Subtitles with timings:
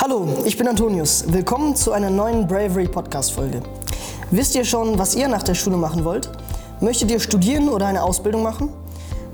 [0.00, 1.24] Hallo, ich bin Antonius.
[1.26, 3.60] Willkommen zu einer neuen Bravery Podcast Folge.
[4.30, 6.30] Wisst ihr schon, was ihr nach der Schule machen wollt?
[6.80, 8.68] Möchtet ihr studieren oder eine Ausbildung machen?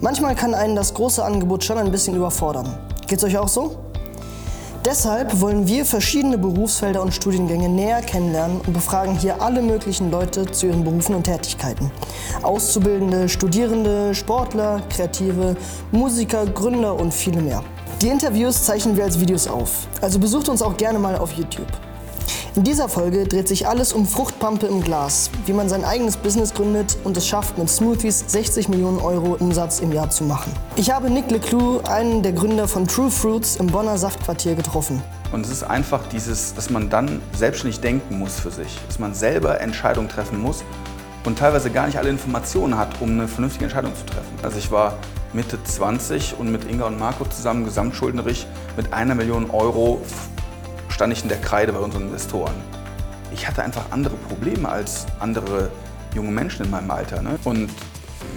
[0.00, 2.78] Manchmal kann einen das große Angebot schon ein bisschen überfordern.
[3.06, 3.76] Geht's euch auch so?
[4.86, 10.46] Deshalb wollen wir verschiedene Berufsfelder und Studiengänge näher kennenlernen und befragen hier alle möglichen Leute
[10.46, 11.90] zu ihren Berufen und Tätigkeiten.
[12.42, 15.56] Auszubildende, Studierende, Sportler, Kreative,
[15.92, 17.62] Musiker, Gründer und viele mehr.
[18.02, 21.68] Die Interviews zeichnen wir als Videos auf, also besucht uns auch gerne mal auf YouTube.
[22.56, 26.52] In dieser Folge dreht sich alles um Fruchtpampe im Glas, wie man sein eigenes Business
[26.52, 30.52] gründet und es schafft, mit Smoothies 60 Millionen Euro Umsatz im Jahr zu machen.
[30.76, 35.00] Ich habe Nick Leclou, einen der Gründer von True Fruits im Bonner Saftquartier, getroffen.
[35.32, 39.14] Und es ist einfach dieses, dass man dann selbstständig denken muss für sich, dass man
[39.14, 40.62] selber Entscheidungen treffen muss
[41.24, 44.32] und teilweise gar nicht alle Informationen hat, um eine vernünftige Entscheidung zu treffen.
[44.42, 44.98] Also ich war
[45.34, 50.00] Mitte 20 und mit Inga und Marco zusammen gesamtschuldnerig mit einer Million Euro
[50.88, 52.54] stand ich in der Kreide bei unseren Investoren.
[53.32, 55.70] Ich hatte einfach andere Probleme als andere
[56.14, 57.20] junge Menschen in meinem Alter.
[57.20, 57.36] Ne?
[57.42, 57.68] Und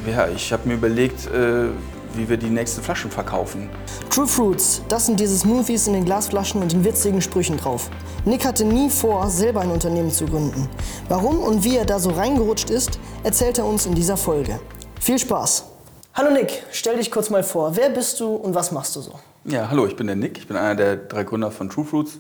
[0.08, 1.68] ja, ich habe mir überlegt, äh,
[2.16, 3.70] wie wir die nächsten Flaschen verkaufen.
[4.10, 7.92] True Fruits, das sind diese Smoothies in den Glasflaschen und den witzigen Sprüchen drauf.
[8.26, 10.68] Nick hatte nie vor, selber ein Unternehmen zu gründen.
[11.10, 14.60] Warum und wie er da so reingerutscht ist, erzählt er uns in dieser Folge.
[15.00, 15.77] Viel Spaß!
[16.18, 17.76] Hallo Nick, stell dich kurz mal vor.
[17.76, 19.20] Wer bist du und was machst du so?
[19.46, 20.40] Ja, hallo, ich bin der Nick.
[20.40, 22.18] Ich bin einer der drei Gründer von True Fruits.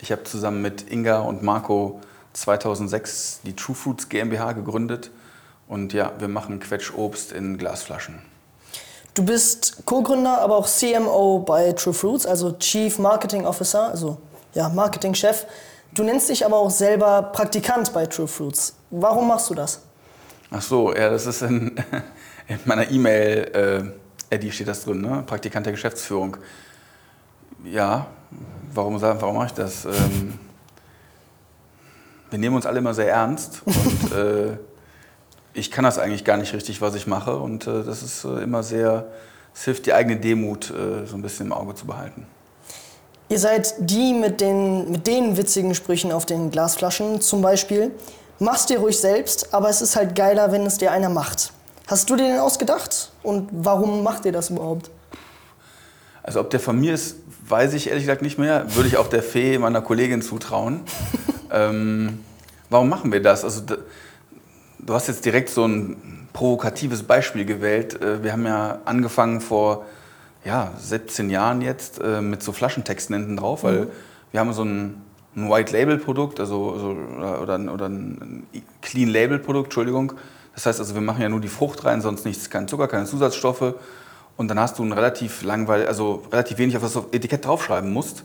[0.00, 2.00] Ich habe zusammen mit Inga und Marco
[2.32, 5.10] 2006 die True Fruits GmbH gegründet.
[5.68, 8.22] Und ja, wir machen Quetschobst in Glasflaschen.
[9.12, 14.16] Du bist Co-Gründer, aber auch CMO bei True Fruits, also Chief Marketing Officer, also
[14.54, 15.44] ja, Marketingchef.
[15.92, 18.74] Du nennst dich aber auch selber Praktikant bei True Fruits.
[18.90, 19.80] Warum machst du das?
[20.50, 21.76] Ach so, ja, das ist in,
[22.48, 23.94] in meiner E-Mail,
[24.30, 25.22] äh, Eddie steht das drin, ne?
[25.26, 26.36] Praktikant der Geschäftsführung.
[27.64, 28.06] Ja,
[28.72, 29.84] warum, warum mache ich das?
[29.84, 30.38] Ähm,
[32.30, 34.58] wir nehmen uns alle immer sehr ernst und äh,
[35.54, 38.42] ich kann das eigentlich gar nicht richtig, was ich mache und äh, das ist äh,
[38.42, 39.06] immer sehr,
[39.54, 42.26] es hilft die eigene Demut äh, so ein bisschen im Auge zu behalten.
[43.28, 47.92] Ihr seid die mit den, mit den witzigen Sprüchen auf den Glasflaschen zum Beispiel.
[48.38, 51.52] Machst dir ruhig selbst, aber es ist halt geiler, wenn es dir einer macht.
[51.86, 53.12] Hast du dir den ausgedacht?
[53.22, 54.90] Und warum macht ihr das überhaupt?
[56.22, 58.74] Also ob der von mir ist, weiß ich ehrlich gesagt nicht mehr.
[58.74, 60.80] Würde ich auch der Fee meiner Kollegin zutrauen.
[61.52, 62.20] ähm,
[62.70, 63.44] warum machen wir das?
[63.44, 63.60] Also
[64.78, 68.00] du hast jetzt direkt so ein provokatives Beispiel gewählt.
[68.00, 69.84] Äh, wir haben ja angefangen vor
[70.42, 73.90] ja, 17 Jahren jetzt äh, mit so Flaschentexten hinten drauf, weil mhm.
[74.32, 75.02] wir haben so ein,
[75.36, 76.96] ein White-Label-Produkt, also, so,
[77.42, 78.46] oder, oder ein
[78.80, 80.14] Clean-Label-Produkt, Entschuldigung
[80.54, 83.06] das heißt also, wir machen ja nur die Frucht rein, sonst nichts, kein Zucker, keine
[83.06, 83.74] Zusatzstoffe.
[84.36, 87.92] Und dann hast du ein relativ langweilig, also relativ wenig, auf was du Etikett draufschreiben
[87.92, 88.24] musst.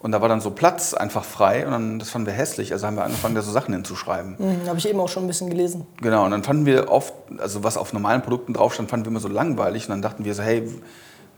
[0.00, 2.72] Und da war dann so Platz einfach frei und dann, das fanden wir hässlich.
[2.72, 4.36] Also haben wir angefangen, da so Sachen hinzuschreiben.
[4.38, 5.86] Mhm, Habe ich eben auch schon ein bisschen gelesen.
[6.00, 9.20] Genau, und dann fanden wir oft, also was auf normalen Produkten draufstand, fanden wir immer
[9.20, 9.84] so langweilig.
[9.84, 10.68] Und dann dachten wir so, hey,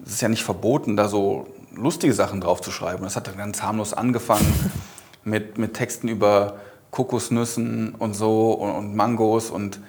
[0.04, 3.04] es ist ja nicht verboten, da so lustige Sachen draufzuschreiben.
[3.04, 4.52] Das hat dann ganz harmlos angefangen
[5.24, 6.56] mit, mit Texten über
[6.90, 9.80] Kokosnüssen und so und, und Mangos und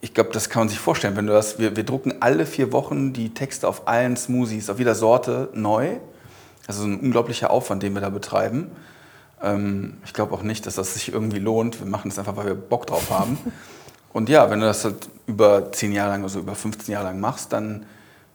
[0.00, 2.72] ich glaube, das kann man sich vorstellen, wenn du das, wir, wir drucken alle vier
[2.72, 5.96] Wochen die Texte auf allen Smoothies, auf jeder Sorte neu.
[6.66, 8.70] Das ist ein unglaublicher Aufwand, den wir da betreiben.
[9.42, 11.80] Ähm, ich glaube auch nicht, dass das sich irgendwie lohnt.
[11.80, 13.38] Wir machen es einfach, weil wir Bock drauf haben.
[14.12, 17.18] Und ja, wenn du das halt über zehn Jahre lang, also über 15 Jahre lang
[17.20, 17.86] machst, dann,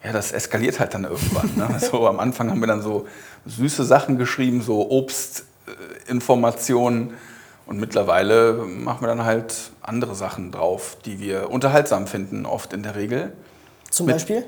[0.04, 1.52] ja, das eskaliert halt dann irgendwann.
[1.56, 1.80] Ne?
[1.92, 3.08] so am Anfang haben wir dann so
[3.46, 7.10] süße Sachen geschrieben, so Obstinformationen.
[7.10, 7.14] Äh,
[7.66, 12.84] und mittlerweile machen wir dann halt andere Sachen drauf, die wir unterhaltsam finden, oft in
[12.84, 13.34] der Regel.
[13.90, 14.44] Zum Mit, Beispiel?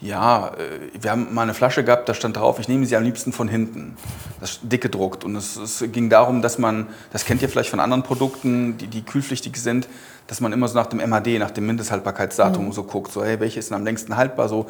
[0.00, 3.04] Ja, äh, wir haben mal eine Flasche gehabt, da stand drauf, ich nehme sie am
[3.04, 3.96] liebsten von hinten.
[4.40, 5.24] Das ist dick gedruckt.
[5.24, 8.88] Und es, es, ging darum, dass man, das kennt ihr vielleicht von anderen Produkten, die,
[8.88, 9.88] die kühlpflichtig sind,
[10.26, 12.72] dass man immer so nach dem MHD, nach dem Mindesthaltbarkeitsdatum mhm.
[12.72, 14.66] so guckt, so hey, welche ist denn am längsten haltbar, so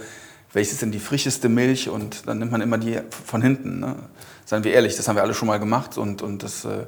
[0.53, 3.81] welches ist denn die frischeste Milch und dann nimmt man immer die von hinten.
[3.81, 3.97] Ne?
[4.45, 6.85] Seien wir ehrlich, das haben wir alle schon mal gemacht und, und das äh,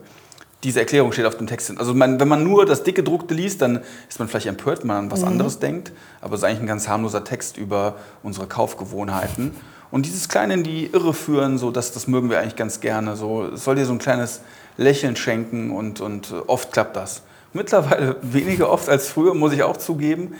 [0.64, 1.78] diese Erklärung steht auf dem Text.
[1.78, 4.88] Also man, wenn man nur das dicke Druckte liest, dann ist man vielleicht empört, wenn
[4.88, 5.28] man an was mhm.
[5.28, 5.92] anderes denkt.
[6.20, 9.52] Aber es ist eigentlich ein ganz harmloser Text über unsere Kaufgewohnheiten.
[9.90, 13.16] Und dieses Kleine in die Irre führen, so, das, das mögen wir eigentlich ganz gerne.
[13.16, 14.40] So, es soll dir so ein kleines
[14.76, 17.22] Lächeln schenken und, und oft klappt das.
[17.52, 20.34] Mittlerweile weniger oft als früher, muss ich auch zugeben.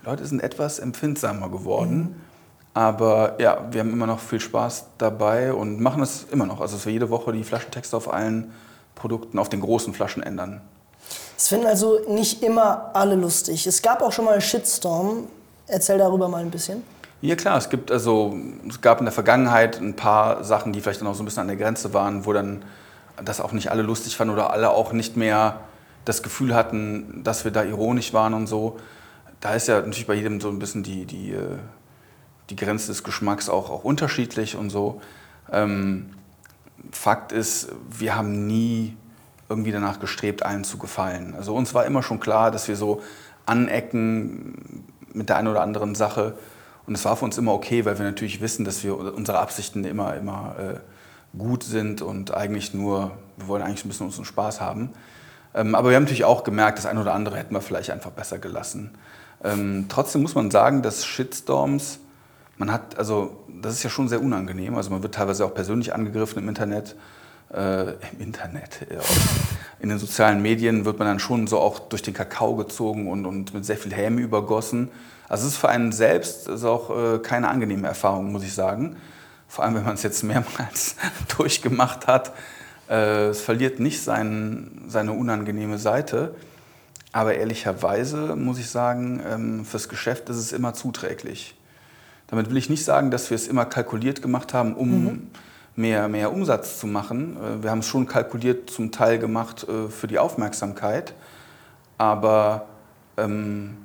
[0.00, 1.96] Die Leute sind etwas empfindsamer geworden.
[1.98, 2.14] Mhm.
[2.72, 6.60] Aber ja, wir haben immer noch viel Spaß dabei und machen es immer noch.
[6.60, 8.52] Also dass wir jede Woche die Flaschentexte auf allen
[9.06, 10.60] Produkten auf den großen Flaschen ändern.
[11.38, 13.64] Es finden also nicht immer alle lustig.
[13.68, 15.28] Es gab auch schon mal einen Shitstorm.
[15.68, 16.82] Erzähl darüber mal ein bisschen.
[17.20, 18.36] Ja klar, es gibt also,
[18.68, 21.42] es gab in der Vergangenheit ein paar Sachen, die vielleicht dann auch so ein bisschen
[21.42, 22.64] an der Grenze waren, wo dann
[23.24, 25.60] das auch nicht alle lustig fanden oder alle auch nicht mehr
[26.04, 28.76] das Gefühl hatten, dass wir da ironisch waren und so.
[29.40, 31.58] Da ist ja natürlich bei jedem so ein bisschen die, die, äh,
[32.50, 35.00] die Grenze des Geschmacks auch, auch unterschiedlich und so.
[35.52, 36.10] Ähm,
[36.92, 38.96] Fakt ist, wir haben nie
[39.48, 41.34] irgendwie danach gestrebt, allen zu gefallen.
[41.36, 43.02] Also uns war immer schon klar, dass wir so
[43.46, 46.36] anecken mit der einen oder anderen Sache.
[46.86, 49.84] Und es war für uns immer okay, weil wir natürlich wissen, dass wir unsere Absichten
[49.84, 54.60] immer, immer äh, gut sind und eigentlich nur, wir wollen eigentlich ein bisschen unseren Spaß
[54.60, 54.90] haben.
[55.54, 58.10] Ähm, aber wir haben natürlich auch gemerkt, das eine oder andere hätten wir vielleicht einfach
[58.10, 58.92] besser gelassen.
[59.42, 62.00] Ähm, trotzdem muss man sagen, dass Shitstorms,
[62.58, 64.76] man hat, also das ist ja schon sehr unangenehm.
[64.76, 66.96] Also man wird teilweise auch persönlich angegriffen im Internet.
[67.52, 68.98] Äh, Im Internet, ja.
[69.78, 73.24] in den sozialen Medien wird man dann schon so auch durch den Kakao gezogen und,
[73.24, 74.90] und mit sehr viel Häme übergossen.
[75.28, 78.96] Also es ist für einen selbst ist auch äh, keine angenehme Erfahrung, muss ich sagen.
[79.46, 80.96] Vor allem, wenn man es jetzt mehrmals
[81.36, 82.32] durchgemacht hat.
[82.88, 86.34] Äh, es verliert nicht sein, seine unangenehme Seite.
[87.12, 91.55] Aber ehrlicherweise muss ich sagen, ähm, fürs Geschäft ist es immer zuträglich.
[92.28, 95.30] Damit will ich nicht sagen, dass wir es immer kalkuliert gemacht haben, um mhm.
[95.76, 97.36] mehr, mehr Umsatz zu machen.
[97.36, 101.14] Äh, wir haben es schon kalkuliert zum Teil gemacht äh, für die Aufmerksamkeit.
[101.98, 102.66] Aber
[103.16, 103.76] ähm,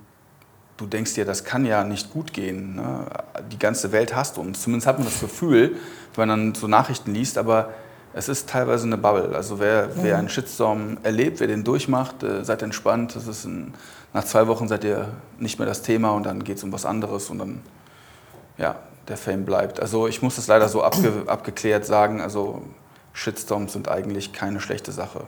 [0.77, 2.75] du denkst dir, das kann ja nicht gut gehen.
[2.75, 3.05] Ne?
[3.51, 4.61] Die ganze Welt hasst uns.
[4.61, 5.77] Zumindest hat man das Gefühl,
[6.15, 7.37] wenn man dann so Nachrichten liest.
[7.37, 7.69] Aber
[8.13, 9.35] es ist teilweise eine Bubble.
[9.35, 9.91] Also wer, mhm.
[10.01, 13.15] wer einen Shitstorm erlebt, wer den durchmacht, äh, seid entspannt.
[13.15, 13.73] Das ist ein,
[14.13, 15.07] nach zwei Wochen seid ihr
[15.39, 17.61] nicht mehr das Thema und dann geht es um was anderes und dann,
[18.61, 18.75] ja,
[19.07, 19.79] der Fame bleibt.
[19.79, 22.21] Also ich muss das leider so abge, abgeklärt sagen.
[22.21, 22.61] Also
[23.13, 25.21] Shitstorms sind eigentlich keine schlechte Sache.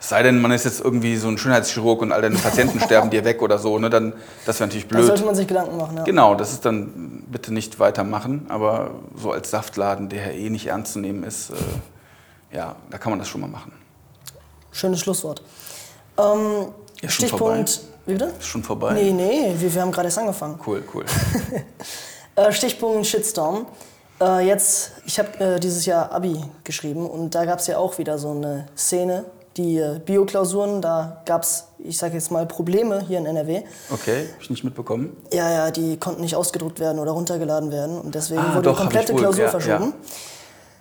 [0.00, 3.10] Es sei denn, man ist jetzt irgendwie so ein Schönheitschirurg und all deine Patienten sterben
[3.10, 4.12] dir weg oder so, ne, dann,
[4.44, 5.02] das wäre natürlich blöd.
[5.02, 6.04] Da sollte man sich Gedanken machen, ja.
[6.04, 10.92] Genau, das ist dann bitte nicht weitermachen, aber so als Saftladen, der eh nicht ernst
[10.92, 13.72] zu nehmen ist, äh, ja, da kann man das schon mal machen.
[14.72, 15.42] Schönes Schlusswort.
[16.18, 16.66] Ähm,
[17.00, 17.80] ja, Stichpunkt.
[18.06, 18.32] Wie bitte?
[18.38, 18.92] Ist schon vorbei.
[18.92, 20.60] Nee, nee, wir, wir haben gerade erst angefangen.
[20.66, 21.04] Cool, cool.
[22.36, 23.66] äh, Stichpunkt Shitstorm.
[24.20, 27.98] Äh, jetzt, ich habe äh, dieses Jahr Abi geschrieben und da gab es ja auch
[27.98, 29.24] wieder so eine Szene,
[29.56, 33.62] die äh, Bioklausuren, da gab es, ich sage jetzt mal, Probleme hier in NRW.
[33.90, 35.16] Okay, habe ich nicht mitbekommen.
[35.32, 38.76] Ja, ja, die konnten nicht ausgedruckt werden oder runtergeladen werden und deswegen ah, wurde doch,
[38.76, 39.94] die komplette Klausur ja, verschoben.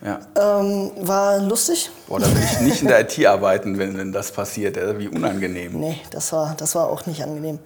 [0.02, 0.20] Ja.
[0.36, 0.60] Ja.
[0.60, 1.90] Ähm, war lustig.
[2.08, 4.76] Boah, da will ich nicht in der IT arbeiten, wenn, wenn das passiert.
[4.98, 5.80] Wie unangenehm.
[5.80, 7.60] Nee, das war, das war auch nicht angenehm.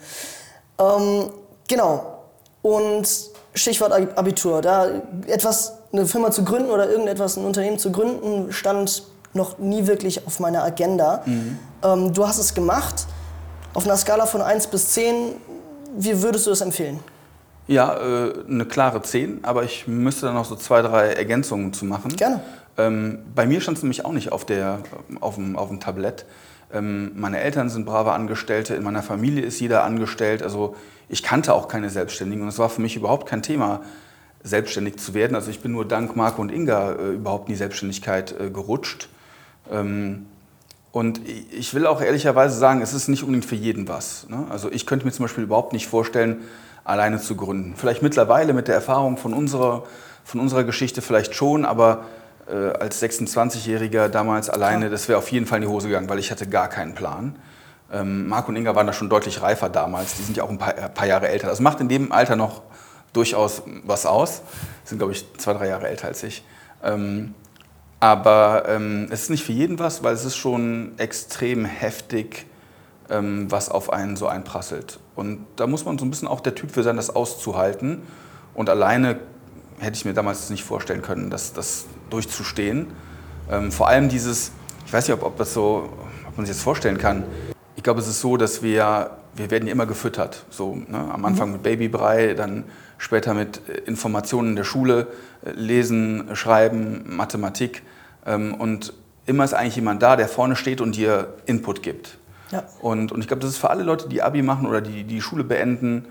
[0.77, 1.31] Ähm,
[1.67, 2.19] genau.
[2.61, 3.07] Und
[3.53, 4.61] Stichwort Abitur.
[4.61, 4.87] Da
[5.27, 9.03] etwas, eine Firma zu gründen oder irgendetwas, ein Unternehmen zu gründen, stand
[9.33, 11.23] noch nie wirklich auf meiner Agenda.
[11.25, 11.59] Mhm.
[11.83, 13.05] Ähm, du hast es gemacht.
[13.73, 15.33] Auf einer Skala von 1 bis 10,
[15.97, 16.99] wie würdest du das empfehlen?
[17.67, 21.85] Ja, äh, eine klare 10, aber ich müsste dann noch so zwei, drei Ergänzungen zu
[21.85, 22.15] machen.
[22.15, 22.41] Gerne.
[22.77, 24.79] Ähm, bei mir stand es nämlich auch nicht auf, der,
[25.19, 26.25] auf, dem, auf dem Tablett.
[26.73, 30.43] Ähm, meine Eltern sind brave Angestellte, in meiner Familie ist jeder angestellt.
[30.43, 30.75] Also
[31.09, 33.81] ich kannte auch keine Selbstständigen und es war für mich überhaupt kein Thema,
[34.43, 35.35] selbstständig zu werden.
[35.35, 39.09] Also ich bin nur dank Marco und Inga äh, überhaupt in die Selbstständigkeit äh, gerutscht.
[39.71, 40.25] Ähm,
[40.91, 44.27] und ich will auch ehrlicherweise sagen, es ist nicht unbedingt für jeden was.
[44.29, 44.45] Ne?
[44.49, 46.41] Also ich könnte mir zum Beispiel überhaupt nicht vorstellen,
[46.83, 47.75] alleine zu gründen.
[47.75, 49.83] Vielleicht mittlerweile mit der Erfahrung von unserer,
[50.23, 52.05] von unserer Geschichte vielleicht schon, aber
[52.49, 56.19] äh, als 26-Jähriger damals alleine, das wäre auf jeden Fall in die Hose gegangen, weil
[56.19, 57.35] ich hatte gar keinen Plan.
[57.91, 60.57] Ähm, Marc und Inga waren da schon deutlich reifer damals, die sind ja auch ein
[60.57, 61.47] paar, ein paar Jahre älter.
[61.47, 62.63] Das macht in dem Alter noch
[63.13, 64.41] durchaus was aus.
[64.83, 66.43] Die sind, glaube ich, zwei, drei Jahre älter als ich.
[66.83, 67.33] Ähm,
[67.99, 72.45] aber ähm, es ist nicht für jeden was, weil es ist schon extrem heftig,
[73.09, 74.99] ähm, was auf einen so einprasselt.
[75.15, 78.03] Und da muss man so ein bisschen auch der Typ für sein, das auszuhalten.
[78.53, 79.19] Und alleine
[79.79, 82.87] hätte ich mir damals nicht vorstellen können, das, das durchzustehen.
[83.49, 84.51] Ähm, vor allem dieses,
[84.85, 85.89] ich weiß nicht, ob, ob, das so,
[86.27, 87.23] ob man sich das vorstellen kann.
[87.75, 90.45] Ich glaube, es ist so, dass wir, wir werden ja immer gefüttert.
[90.49, 90.97] So, ne?
[91.11, 91.53] Am Anfang mhm.
[91.53, 92.65] mit Babybrei, dann
[92.97, 95.07] später mit äh, Informationen in der Schule,
[95.45, 97.83] äh, Lesen, Schreiben, Mathematik.
[98.25, 98.93] Ähm, und
[99.25, 102.17] immer ist eigentlich jemand da, der vorne steht und dir Input gibt.
[102.51, 102.63] Ja.
[102.81, 105.21] Und, und ich glaube, das ist für alle Leute, die Abi machen oder die die
[105.21, 106.05] Schule beenden,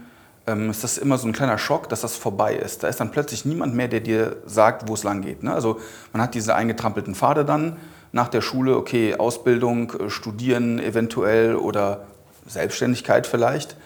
[0.47, 2.83] ähm, ist das immer so ein kleiner Schock, dass das vorbei ist.
[2.83, 5.43] Da ist dann plötzlich niemand mehr, der dir sagt, wo es lang geht.
[5.43, 5.53] Ne?
[5.53, 5.81] Also
[6.13, 7.77] man hat diese eingetrampelten Pfade dann
[8.13, 12.07] nach der Schule, okay, Ausbildung, äh, Studieren eventuell oder
[12.47, 13.77] Selbstständigkeit vielleicht.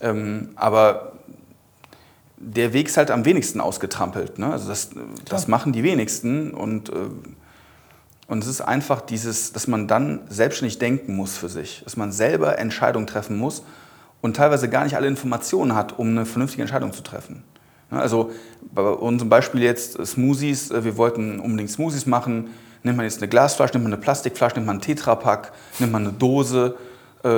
[0.00, 1.12] Ähm, aber
[2.36, 4.38] der Weg ist halt am wenigsten ausgetrampelt.
[4.38, 4.52] Ne?
[4.52, 4.90] Also das,
[5.28, 6.92] das machen die wenigsten und äh,
[8.28, 12.12] und es ist einfach dieses, dass man dann selbstständig denken muss für sich, dass man
[12.12, 13.62] selber Entscheidungen treffen muss
[14.22, 17.44] und teilweise gar nicht alle Informationen hat, um eine vernünftige Entscheidung zu treffen.
[17.90, 18.30] Also
[18.72, 22.48] bei unserem Beispiel jetzt Smoothies, äh, wir wollten unbedingt Smoothies machen.
[22.82, 26.06] Nimmt man jetzt eine Glasflasche, nimmt man eine Plastikflasche, nimmt man einen Tetrapack, nimmt man
[26.06, 26.76] eine Dose,
[27.22, 27.28] äh,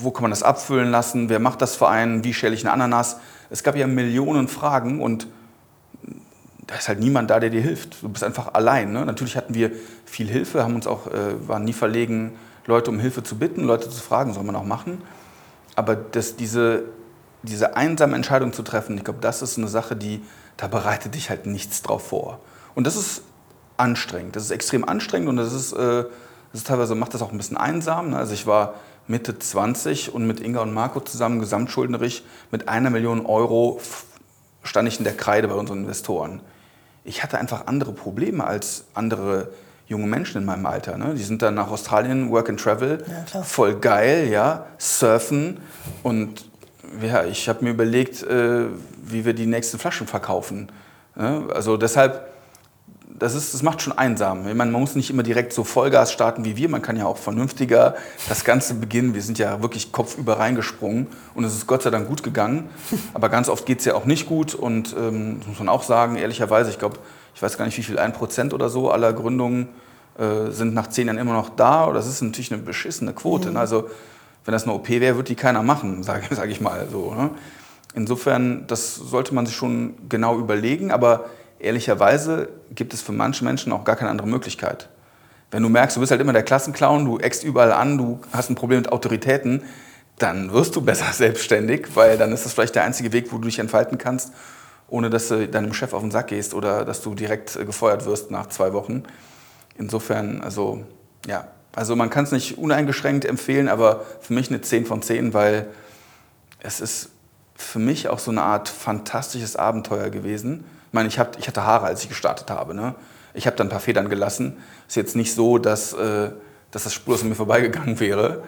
[0.00, 2.72] wo kann man das abfüllen lassen, wer macht das für einen, wie stelle ich eine
[2.72, 3.18] Ananas.
[3.50, 5.26] Es gab ja Millionen Fragen und
[6.66, 8.02] da ist halt niemand da, der dir hilft.
[8.02, 8.92] Du bist einfach allein.
[8.92, 9.04] Ne?
[9.04, 9.70] Natürlich hatten wir
[10.06, 12.32] viel Hilfe, haben uns auch, äh, waren nie verlegen,
[12.66, 15.02] Leute um Hilfe zu bitten, Leute zu fragen, soll man auch machen.
[15.76, 16.84] Aber das, diese,
[17.42, 20.22] diese einsame Entscheidung zu treffen, ich glaube, das ist eine Sache, die,
[20.56, 22.40] da bereitet dich halt nichts drauf vor.
[22.74, 23.22] Und das ist
[23.76, 24.36] anstrengend.
[24.36, 26.04] Das ist extrem anstrengend und das ist, äh,
[26.52, 28.10] das ist teilweise macht das auch ein bisschen einsam.
[28.10, 28.18] Ne?
[28.18, 28.74] Also ich war
[29.06, 33.80] Mitte 20 und mit Inga und Marco zusammen gesamtschuldnerig mit einer Million Euro
[34.62, 36.40] stand ich in der Kreide bei unseren Investoren.
[37.04, 39.48] Ich hatte einfach andere Probleme als andere
[39.86, 40.96] junge Menschen in meinem Alter.
[40.96, 41.14] Ne?
[41.14, 45.58] Die sind dann nach Australien, Work and Travel, ja, voll geil, ja, surfen
[46.02, 46.46] und
[47.02, 48.66] ja, ich habe mir überlegt, äh,
[49.02, 50.70] wie wir die nächsten Flaschen verkaufen.
[51.16, 51.48] Ne?
[51.52, 52.34] Also deshalb
[53.16, 54.40] das, ist, das macht schon einsam.
[54.48, 57.06] Ich meine, man muss nicht immer direkt so Vollgas starten wie wir, man kann ja
[57.06, 57.94] auch vernünftiger
[58.28, 59.14] das Ganze beginnen.
[59.14, 62.68] Wir sind ja wirklich kopfüber reingesprungen und es ist Gott sei Dank gut gegangen.
[63.14, 65.84] Aber ganz oft geht es ja auch nicht gut und ähm, das muss man auch
[65.84, 66.98] sagen, ehrlicherweise, ich glaube,
[67.34, 69.68] ich weiß gar nicht, wie viel, ein Prozent oder so aller Gründungen
[70.18, 71.92] äh, sind nach zehn Jahren immer noch da.
[71.92, 73.50] Das ist natürlich eine beschissene Quote.
[73.50, 73.56] Mhm.
[73.56, 73.88] Also
[74.44, 77.14] wenn das eine OP wäre, würde die keiner machen, sage sag ich mal so.
[77.14, 77.30] Ne?
[77.94, 81.26] Insofern, das sollte man sich schon genau überlegen, aber
[81.58, 84.88] ehrlicherweise gibt es für manche Menschen auch gar keine andere Möglichkeit.
[85.50, 88.50] Wenn du merkst, du bist halt immer der Klassenclown, du eckst überall an, du hast
[88.50, 89.62] ein Problem mit Autoritäten,
[90.18, 93.44] dann wirst du besser selbstständig, weil dann ist das vielleicht der einzige Weg, wo du
[93.44, 94.32] dich entfalten kannst,
[94.88, 98.06] ohne dass du deinem Chef auf den Sack gehst oder dass du direkt äh, gefeuert
[98.06, 99.04] wirst nach zwei Wochen.
[99.76, 100.84] Insofern, also
[101.26, 105.34] ja, also man kann es nicht uneingeschränkt empfehlen, aber für mich eine 10 von 10,
[105.34, 105.68] weil
[106.60, 107.10] es ist
[107.56, 110.64] für mich auch so eine Art fantastisches Abenteuer gewesen
[110.94, 112.72] ich meine, ich, hab, ich hatte Haare, als ich gestartet habe.
[112.72, 112.94] Ne?
[113.32, 114.58] Ich habe dann ein paar Federn gelassen.
[114.86, 116.30] Ist jetzt nicht so, dass, äh,
[116.70, 118.44] dass das spurlos an mir vorbeigegangen wäre.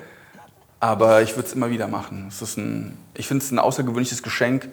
[0.79, 2.31] Aber ich würde es immer wieder machen.
[2.57, 4.69] Ein, ich finde es ein außergewöhnliches Geschenk,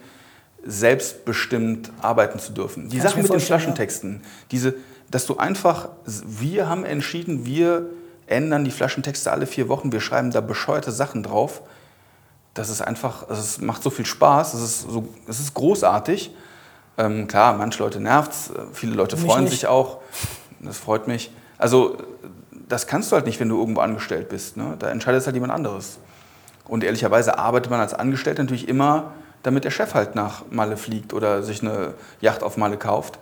[0.66, 2.88] selbstbestimmt arbeiten zu dürfen.
[2.88, 4.74] Die Sachen mit den Flaschentexten, diese,
[5.10, 7.86] dass du einfach, wir haben entschieden, wir
[8.26, 11.62] ändern die Flaschentexte alle vier Wochen, wir schreiben da bescheuerte Sachen drauf.
[12.54, 16.30] Das ist einfach, es macht so viel Spaß, es ist, so, es ist großartig.
[16.96, 19.52] Ähm, klar, manche Leute nervt es, viele Leute mich freuen nicht.
[19.52, 19.98] sich auch.
[20.60, 21.30] Das freut mich.
[21.58, 21.98] Also
[22.68, 24.56] das kannst du halt nicht, wenn du irgendwo angestellt bist.
[24.56, 24.76] Ne?
[24.78, 25.98] Da entscheidet halt jemand anderes.
[26.66, 29.12] Und ehrlicherweise arbeitet man als Angestellter natürlich immer,
[29.44, 33.18] damit der Chef halt nach Malle fliegt oder sich eine Yacht auf Malle kauft.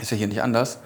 [0.00, 0.78] Ist ja hier nicht anders.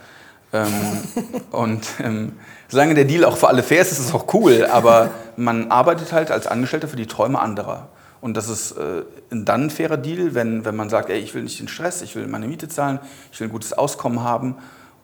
[0.52, 0.73] Ähm,
[1.52, 2.33] und ähm,
[2.67, 4.67] solange der Deal auch für alle fair ist, ist es auch cool.
[4.67, 7.88] Aber man arbeitet halt als Angestellter für die Träume anderer.
[8.21, 11.43] Und das ist äh, dann ein fairer Deal, wenn, wenn man sagt, ey, ich will
[11.43, 12.99] nicht den Stress, ich will meine Miete zahlen,
[13.31, 14.57] ich will ein gutes Auskommen haben.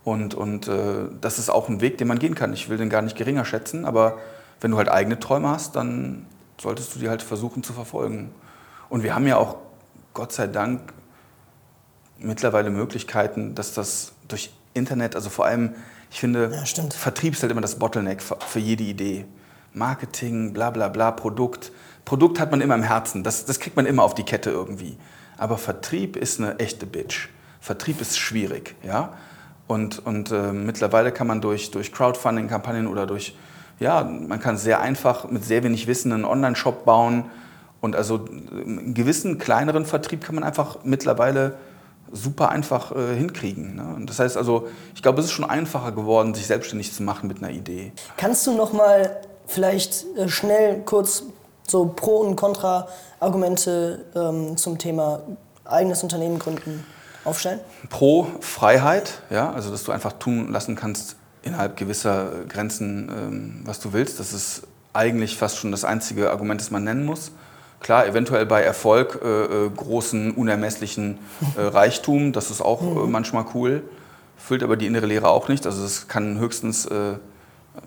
[0.03, 2.53] Und, und äh, das ist auch ein Weg, den man gehen kann.
[2.55, 4.19] Ich will den gar nicht geringer schätzen, aber
[4.61, 6.27] wenn du halt eigene Träume hast, dann
[6.61, 8.31] solltest du die halt versuchen zu verfolgen.
[8.89, 9.57] Und wir haben ja auch,
[10.13, 10.93] Gott sei Dank,
[12.19, 15.75] mittlerweile Möglichkeiten, dass das durch Internet, also vor allem,
[16.11, 19.25] ich finde, ja, Vertrieb ist halt immer das Bottleneck für, für jede Idee.
[19.73, 21.73] Marketing, bla bla bla, Produkt
[22.05, 24.97] Produkt hat man immer im Herzen, das, das kriegt man immer auf die Kette irgendwie.
[25.39, 27.29] Aber Vertrieb ist eine echte Bitch.
[27.61, 29.15] Vertrieb ist schwierig, ja.
[29.67, 33.35] Und, und äh, mittlerweile kann man durch, durch Crowdfunding-Kampagnen oder durch,
[33.81, 37.25] ja, man kann sehr einfach mit sehr wenig Wissen einen Online-Shop bauen.
[37.85, 41.59] Und also einen gewissen kleineren Vertrieb kann man einfach mittlerweile
[42.11, 43.77] super einfach äh, hinkriegen.
[43.77, 43.95] Ne?
[43.95, 47.29] Und das heißt also, ich glaube, es ist schon einfacher geworden, sich selbstständig zu machen
[47.29, 47.93] mit einer Idee.
[48.17, 51.25] Kannst du noch mal vielleicht äh, schnell kurz
[51.69, 55.21] so Pro- und Kontra-Argumente ähm, zum Thema
[55.67, 56.87] eigenes Unternehmen gründen
[57.23, 57.61] aufstellen?
[57.91, 63.79] Pro Freiheit, ja, also dass du einfach tun lassen kannst innerhalb gewisser Grenzen, ähm, was
[63.79, 64.21] du willst.
[64.21, 64.63] Das ist
[64.95, 67.33] eigentlich fast schon das einzige Argument, das man nennen muss.
[67.85, 71.19] Klar, eventuell bei Erfolg äh, äh, großen, unermesslichen
[71.55, 73.11] äh, Reichtum, das ist auch mhm.
[73.13, 73.83] manchmal cool,
[74.39, 75.67] füllt aber die innere Lehre auch nicht.
[75.67, 77.17] Also es kann höchstens äh,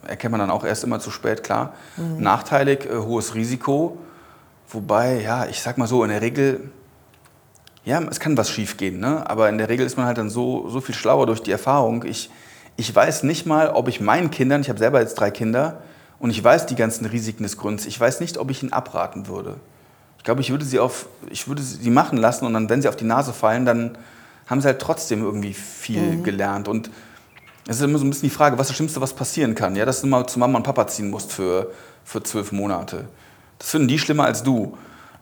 [0.06, 1.74] erkennt man dann auch erst immer zu spät, klar.
[1.98, 2.22] Mhm.
[2.22, 3.98] Nachteilig, hohes Risiko.
[4.70, 6.70] Wobei, ja, ich sag mal so, in der Regel,
[7.84, 9.28] ja, es kann was schief gehen, ne?
[9.28, 12.04] aber in der Regel ist man halt dann so, so viel schlauer durch die Erfahrung.
[12.04, 12.30] Ich,
[12.76, 15.82] ich weiß nicht mal, ob ich meinen Kindern, ich habe selber jetzt drei Kinder,
[16.20, 19.28] und ich weiß die ganzen Risiken des Gründs, ich weiß nicht, ob ich ihnen abraten
[19.28, 19.56] würde.
[20.28, 22.90] Ich glaube, ich würde sie auf, ich würde sie machen lassen und dann, wenn sie
[22.90, 23.98] auf die Nase fallen, dann
[24.46, 26.24] haben sie halt trotzdem irgendwie viel mhm.
[26.26, 26.68] gelernt.
[26.68, 26.90] Und
[27.66, 29.78] es ist immer so ein bisschen die Frage, was ist das Schlimmste, was passieren kann?
[29.78, 31.72] Ja, dass du mal zu Mama und Papa ziehen musst für,
[32.04, 33.06] für zwölf Monate.
[33.58, 34.78] Das finden die schlimmer als du.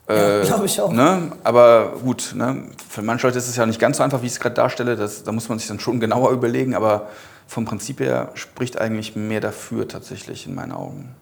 [0.10, 0.92] Ja, glaube ich auch.
[0.92, 1.34] Ne?
[1.44, 2.64] Aber gut, ne?
[2.90, 4.96] für manche Leute ist es ja nicht ganz so einfach, wie ich es gerade darstelle.
[4.96, 6.74] Das, da muss man sich dann schon genauer überlegen.
[6.74, 7.10] Aber
[7.46, 11.14] vom Prinzip her spricht eigentlich mehr dafür tatsächlich in meinen Augen.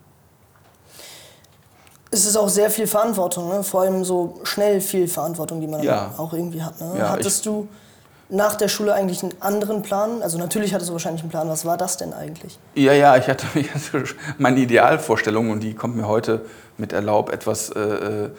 [2.13, 3.63] Es ist auch sehr viel Verantwortung, ne?
[3.63, 6.09] vor allem so schnell viel Verantwortung, die man Ja.
[6.11, 6.79] dann auch irgendwie hat.
[6.79, 6.93] Ne?
[6.99, 7.67] Ja, hattest du
[8.29, 10.21] nach der Schule eigentlich einen anderen Plan?
[10.21, 11.49] Also natürlich hattest du wahrscheinlich einen Plan.
[11.49, 12.59] Was war das denn eigentlich?
[12.75, 14.03] Ja, ja, ich hatte, ich hatte
[14.37, 16.45] meine Idealvorstellung und die kommt mir heute
[16.77, 18.29] mit Erlaub etwas äh, äh,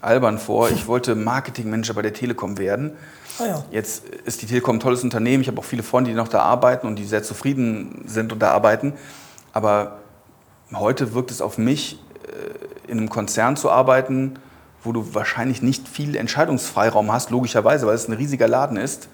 [0.00, 0.70] albern vor.
[0.70, 2.92] Ich wollte Marketingmanager bei der Telekom werden.
[3.40, 3.64] Ah ja.
[3.72, 5.42] Jetzt ist die Telekom ein tolles Unternehmen.
[5.42, 8.38] Ich habe auch viele Freunde, die noch da arbeiten und die sehr zufrieden sind und
[8.38, 8.92] da arbeiten.
[9.52, 9.98] Aber
[10.72, 11.98] heute wirkt es auf mich,
[12.86, 14.38] in einem Konzern zu arbeiten,
[14.82, 19.08] wo du wahrscheinlich nicht viel Entscheidungsfreiraum hast, logischerweise, weil es ein riesiger Laden ist,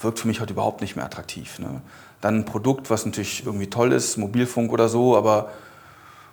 [0.00, 1.58] wirkt für mich heute überhaupt nicht mehr attraktiv.
[1.58, 1.82] Ne?
[2.20, 5.50] Dann ein Produkt, was natürlich irgendwie toll ist, Mobilfunk oder so, aber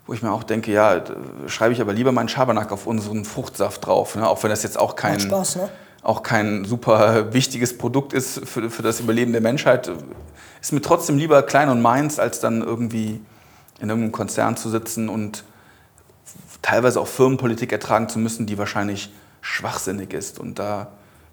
[0.06, 1.02] wo ich mir auch denke, ja,
[1.48, 4.28] schreibe ich aber lieber meinen Schabernack auf unseren Fruchtsaft drauf, ne?
[4.28, 5.70] auch wenn das jetzt auch kein, Spaß, ne?
[6.02, 9.92] auch kein super wichtiges Produkt ist für, für das Überleben der Menschheit,
[10.62, 13.20] ist mir trotzdem lieber klein und meins, als dann irgendwie
[13.80, 15.44] in irgendeinem Konzern zu sitzen und
[16.68, 19.10] teilweise auch Firmenpolitik ertragen zu müssen, die wahrscheinlich
[19.40, 20.38] schwachsinnig ist.
[20.38, 20.88] Und da,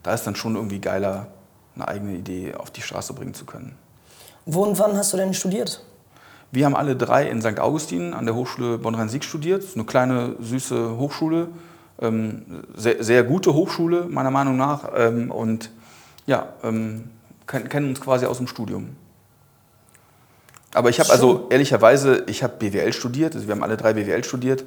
[0.05, 1.27] da ist dann schon irgendwie geiler,
[1.75, 3.77] eine eigene Idee auf die Straße bringen zu können.
[4.47, 5.85] Wo und wann hast du denn studiert?
[6.53, 7.59] Wir haben alle drei in St.
[7.59, 9.63] Augustin an der Hochschule Bonn-Rhein-Sieg studiert.
[9.63, 11.49] Das ist eine kleine, süße Hochschule.
[12.01, 12.43] Ähm,
[12.77, 14.89] sehr, sehr gute Hochschule, meiner Meinung nach.
[14.97, 15.71] Ähm, und
[16.27, 17.11] ja, ähm,
[17.49, 18.91] ken- kennen uns quasi aus dem Studium.
[20.75, 24.23] Aber ich habe also ehrlicherweise, ich habe BWL studiert, also wir haben alle drei BWL
[24.23, 24.65] studiert,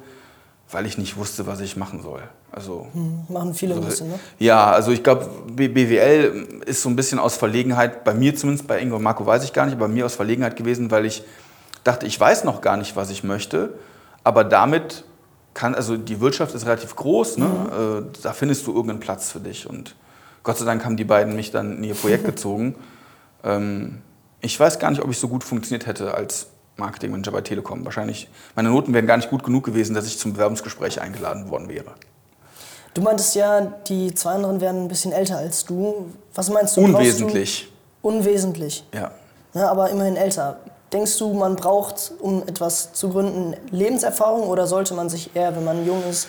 [0.70, 2.22] weil ich nicht wusste, was ich machen soll.
[2.52, 2.88] Also
[3.28, 4.18] Machen viele ein bisschen, ne?
[4.38, 8.80] ja, also ich glaube, BWL ist so ein bisschen aus Verlegenheit, bei mir zumindest, bei
[8.80, 11.22] Ingo und Marco weiß ich gar nicht, aber bei mir aus Verlegenheit gewesen, weil ich
[11.84, 13.74] dachte, ich weiß noch gar nicht, was ich möchte,
[14.24, 15.04] aber damit
[15.54, 18.04] kann, also die Wirtschaft ist relativ groß, ne?
[18.14, 19.94] äh, da findest du irgendeinen Platz für dich und
[20.42, 22.76] Gott sei Dank haben die beiden mich dann in ihr Projekt gezogen.
[23.44, 23.98] Ähm,
[24.40, 26.46] ich weiß gar nicht, ob ich so gut funktioniert hätte als
[26.78, 27.84] Marketingmanager bei Telekom.
[27.84, 31.68] Wahrscheinlich, meine Noten wären gar nicht gut genug gewesen, dass ich zum Bewerbungsgespräch eingeladen worden
[31.68, 31.92] wäre.
[32.94, 36.06] Du meintest ja, die zwei anderen wären ein bisschen älter als du.
[36.34, 36.80] Was meinst du?
[36.82, 37.70] Unwesentlich,
[38.02, 38.84] Du unwesentlich.
[38.94, 39.10] ja.
[39.54, 40.58] Ja, aber immerhin älter.
[40.92, 45.64] Denkst du, man braucht, um etwas zu gründen, Lebenserfahrung oder sollte man sich eher, wenn
[45.64, 46.28] man jung ist,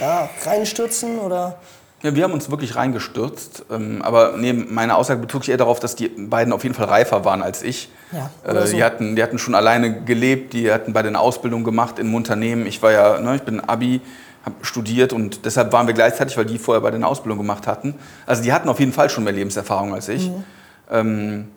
[0.00, 1.20] da reinstürzen?
[1.20, 1.58] Oder?
[2.02, 3.66] Ja, wir haben uns wirklich reingestürzt.
[3.70, 6.86] Ähm, aber nee, meine Aussage bezog sich eher darauf, dass die beiden auf jeden Fall
[6.86, 7.90] reifer waren als ich.
[8.12, 8.74] Ja, äh, so.
[8.74, 12.14] die, hatten, die hatten schon alleine gelebt, die hatten beide eine Ausbildung gemacht in einem
[12.14, 12.66] Unternehmen.
[12.66, 14.00] Ich war ja, ne, ich bin Abi,
[14.44, 17.94] habe studiert und deshalb waren wir gleichzeitig, weil die vorher beide eine Ausbildung gemacht hatten.
[18.24, 20.28] Also die hatten auf jeden Fall schon mehr Lebenserfahrung als ich.
[20.28, 20.44] Mhm.
[20.90, 21.48] Ähm,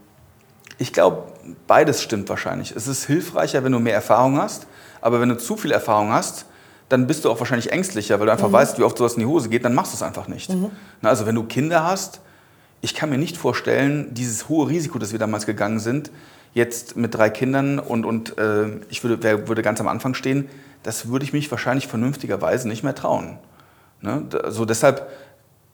[0.78, 1.24] ich glaube,
[1.68, 2.76] beides stimmt wahrscheinlich.
[2.76, 4.68] Es ist hilfreicher, wenn du mehr Erfahrung hast,
[5.00, 6.46] aber wenn du zu viel Erfahrung hast,
[6.94, 9.26] dann bist du auch wahrscheinlich ängstlicher, weil du einfach weißt, wie oft sowas in die
[9.26, 10.52] Hose geht, dann machst du es einfach nicht.
[11.02, 12.22] Na, also wenn du Kinder hast,
[12.82, 16.12] ich kann mir nicht vorstellen, dieses hohe Risiko, das wir damals gegangen sind,
[16.54, 20.48] jetzt mit drei Kindern und, und äh, ich würde, wer, würde ganz am Anfang stehen,
[20.84, 23.40] das würde ich mich wahrscheinlich vernünftigerweise nicht mehr trauen.
[24.02, 24.26] Ne?
[24.44, 25.10] Also deshalb,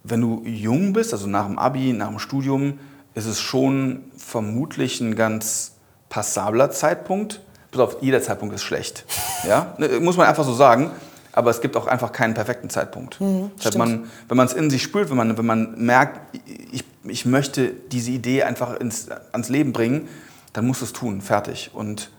[0.06, 2.80] wenn du jung bist, also nach dem Abi, nach dem Studium,
[3.14, 5.74] ist es schon vermutlich ein ganz
[6.08, 7.42] passabler Zeitpunkt.
[7.72, 9.04] Pass auf, jeder Zeitpunkt ist schlecht.
[9.46, 9.74] Ja?
[9.78, 10.92] Ne, Muss man einfach so sagen.
[11.32, 13.18] Aber es gibt auch einfach keinen perfekten Zeitpunkt.
[13.58, 16.36] Deshalb man, wenn man es in sich spürt, wenn man, wenn man merkt,
[16.72, 20.08] ich, ich möchte diese Idee einfach ins, ans Leben bringen,
[20.54, 21.72] dann musst du es tun, fertig.
[21.74, 22.10] Und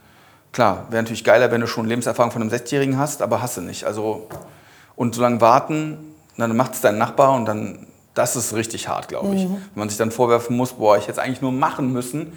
[0.53, 3.61] klar, wäre natürlich geiler, wenn du schon Lebenserfahrung von einem 60-Jährigen hast, aber hast du
[3.61, 3.85] nicht.
[3.85, 4.29] Also,
[4.97, 5.99] und so lange warten,
[6.37, 9.43] dann macht es dein Nachbar und dann, das ist richtig hart, glaube ich.
[9.43, 12.37] Wenn man sich dann vorwerfen muss, boah, ich hätte es eigentlich nur machen müssen,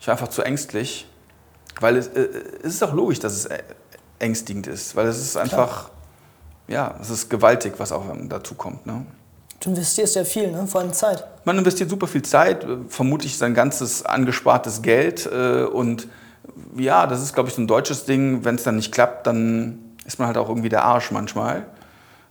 [0.00, 1.06] ich war einfach zu ängstlich.
[1.80, 2.28] Weil es, äh,
[2.62, 3.62] es ist auch logisch, dass es äh,
[4.18, 5.90] ängstigend ist, weil es ist einfach,
[6.72, 8.84] ja, es ist gewaltig, was auch ähm, dazu kommt.
[8.86, 9.06] Ne?
[9.60, 10.66] Du investierst ja viel, ne?
[10.66, 11.24] vor allem Zeit.
[11.44, 16.08] Man investiert super viel Zeit, äh, vermutlich sein ganzes angespartes Geld äh, und
[16.76, 18.44] ja, das ist, glaube ich, so ein deutsches Ding.
[18.44, 21.66] Wenn es dann nicht klappt, dann ist man halt auch irgendwie der Arsch manchmal.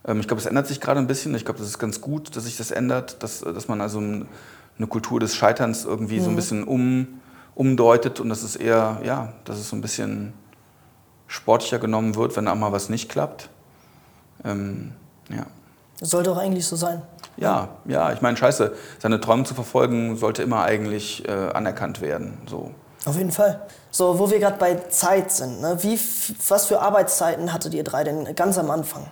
[0.06, 1.34] Ähm, ich glaube, es ändert sich gerade ein bisschen.
[1.36, 4.28] Ich glaube, das ist ganz gut, dass sich das ändert, dass, dass man also ein-
[4.78, 7.08] eine Kultur des Scheiterns irgendwie so ein bisschen um,
[7.56, 10.34] umdeutet und dass es eher, ja, dass es so ein bisschen
[11.28, 13.50] sportlicher genommen wird, wenn auch mal was nicht klappt.
[14.46, 14.94] Ähm,
[15.30, 15.46] ja.
[16.00, 17.02] Das sollte auch eigentlich so sein.
[17.38, 22.38] Ja, ja, ich meine, scheiße, seine Träume zu verfolgen sollte immer eigentlich äh, anerkannt werden.
[22.48, 22.72] So.
[23.06, 23.62] Auf jeden Fall.
[23.90, 25.78] So, wo wir gerade bei Zeit sind, ne?
[25.82, 26.00] Wie,
[26.48, 29.08] was für Arbeitszeiten hattet ihr drei denn ganz am Anfang?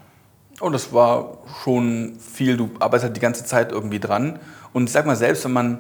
[0.60, 4.40] Und das war schon viel, du arbeitest halt die ganze Zeit irgendwie dran.
[4.74, 5.80] Und ich sag mal, selbst wenn man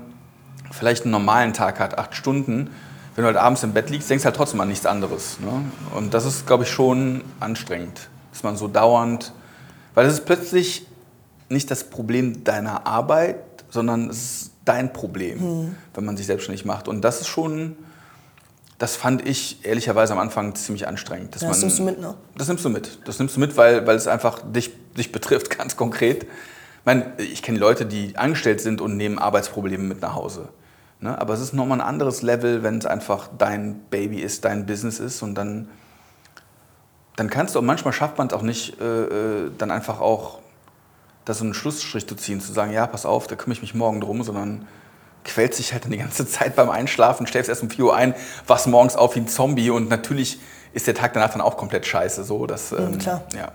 [0.71, 2.69] vielleicht einen normalen Tag hat, acht Stunden,
[3.15, 5.39] wenn du halt abends im Bett liegst, denkst du halt trotzdem an nichts anderes.
[5.39, 5.65] Ne?
[5.95, 9.33] Und das ist, glaube ich, schon anstrengend, dass man so dauernd
[9.93, 10.85] Weil es ist plötzlich
[11.49, 13.37] nicht das Problem deiner Arbeit,
[13.69, 15.75] sondern es ist dein Problem, hm.
[15.93, 16.87] wenn man sich selbstständig macht.
[16.87, 17.75] Und das ist schon,
[18.77, 21.35] das fand ich ehrlicherweise am Anfang ziemlich anstrengend.
[21.35, 22.15] Ja, das man, nimmst du mit, ne?
[22.37, 22.99] Das nimmst du mit.
[23.05, 26.23] Das nimmst du mit, weil, weil es einfach dich, dich betrifft, ganz konkret.
[26.23, 30.49] Ich, meine, ich kenne Leute, die angestellt sind und nehmen Arbeitsprobleme mit nach Hause.
[31.01, 31.19] Ne?
[31.19, 34.99] Aber es ist nochmal ein anderes Level, wenn es einfach dein Baby ist, dein Business
[34.99, 35.69] ist und dann,
[37.19, 40.39] dann kannst du, und manchmal schafft man es auch nicht, äh, äh, dann einfach auch
[41.25, 43.75] da so einen Schlussstrich zu ziehen, zu sagen, ja, pass auf, da kümmere ich mich
[43.75, 44.67] morgen drum, sondern
[45.25, 48.15] quält sich halt dann die ganze Zeit beim Einschlafen, stellst erst um 4 Uhr ein,
[48.47, 50.39] wachst morgens auf wie ein Zombie und natürlich
[50.73, 52.23] ist der Tag danach dann auch komplett scheiße.
[52.23, 53.23] So, dass, ähm, Klar.
[53.35, 53.51] Ja.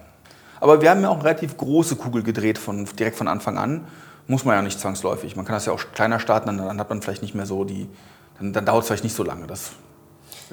[0.60, 3.86] Aber wir haben ja auch eine relativ große Kugel gedreht, von, direkt von Anfang an.
[4.26, 5.36] Muss man ja nicht zwangsläufig.
[5.36, 7.64] Man kann das ja auch kleiner starten, dann, dann hat man vielleicht nicht mehr so
[7.64, 7.88] die,
[8.38, 9.46] dann, dann dauert es vielleicht nicht so lange.
[9.46, 9.72] Das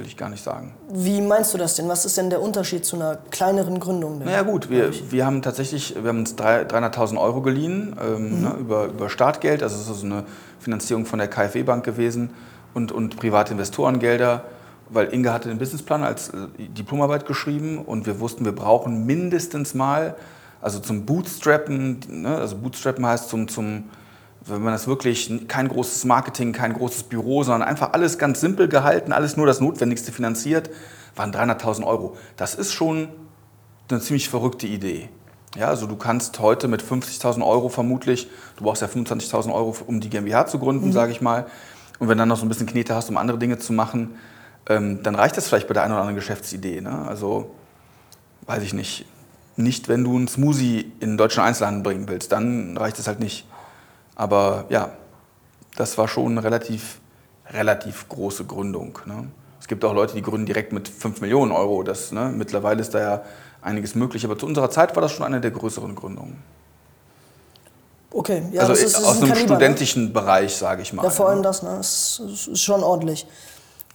[0.02, 0.74] will ich gar nicht sagen.
[0.90, 1.88] Wie meinst du das denn?
[1.88, 4.18] Was ist denn der Unterschied zu einer kleineren Gründung?
[4.20, 4.28] Denn?
[4.28, 8.42] Naja gut, wir, wir haben tatsächlich, wir haben uns 300.000 Euro geliehen ähm, mhm.
[8.42, 9.62] ne, über, über Startgeld.
[9.62, 10.24] Also es ist so eine
[10.60, 12.32] Finanzierung von der KfW Bank gewesen
[12.74, 14.44] und, und private Investorengelder
[14.94, 19.74] weil Inge hatte den Businessplan als äh, Diplomarbeit geschrieben und wir wussten, wir brauchen mindestens
[19.74, 20.16] mal,
[20.62, 23.86] also zum Bootstrappen, ne, also Bootstrappen heißt zum, zum,
[24.45, 28.67] wenn man das wirklich, kein großes Marketing, kein großes Büro, sondern einfach alles ganz simpel
[28.67, 30.69] gehalten, alles nur das Notwendigste finanziert,
[31.15, 32.15] waren 300.000 Euro.
[32.38, 33.10] Das ist schon
[33.89, 35.10] eine ziemlich verrückte Idee.
[35.56, 39.99] Ja, also du kannst heute mit 50.000 Euro vermutlich, du brauchst ja 25.000 Euro, um
[39.99, 40.93] die GmbH zu gründen, mhm.
[40.93, 41.45] sage ich mal.
[41.99, 44.15] Und wenn du dann noch so ein bisschen Knete hast, um andere Dinge zu machen,
[44.69, 46.82] ähm, dann reicht das vielleicht bei der einen oder anderen Geschäftsidee.
[46.82, 47.06] Ne?
[47.08, 47.51] Also,
[48.45, 49.06] weiß ich nicht.
[49.58, 53.19] Nicht, wenn du einen Smoothie in den deutschen Einzelhandel bringen willst, dann reicht es halt
[53.19, 53.45] nicht.
[54.21, 54.91] Aber ja,
[55.75, 56.99] das war schon eine relativ,
[57.49, 58.99] relativ große Gründung.
[59.07, 59.27] Ne?
[59.60, 61.81] Es gibt auch Leute, die gründen direkt mit 5 Millionen Euro.
[61.81, 62.31] Das, ne?
[62.31, 63.21] Mittlerweile ist da ja
[63.63, 64.23] einiges möglich.
[64.23, 66.38] Aber zu unserer Zeit war das schon eine der größeren Gründungen.
[68.12, 69.55] Okay, ja, also das ist, das aus ist ein einem Kaliber, ne?
[69.55, 70.10] studentischen ne?
[70.12, 71.01] Bereich, sage ich mal.
[71.01, 71.43] Ja, vor allem ne?
[71.43, 71.77] das, ne?
[71.77, 73.25] das ist schon ordentlich.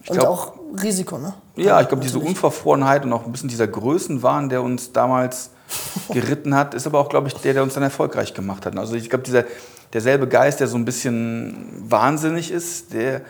[0.03, 1.35] Ich und glaub, auch Risiko, ne?
[1.55, 5.51] Ja, ich glaube, diese Unverfrorenheit und auch ein bisschen dieser Größenwahn, der uns damals
[6.09, 8.77] geritten hat, ist aber auch, glaube ich, der, der uns dann erfolgreich gemacht hat.
[8.77, 9.45] Also ich glaube, dieser
[9.93, 13.21] derselbe Geist, der so ein bisschen wahnsinnig ist, der,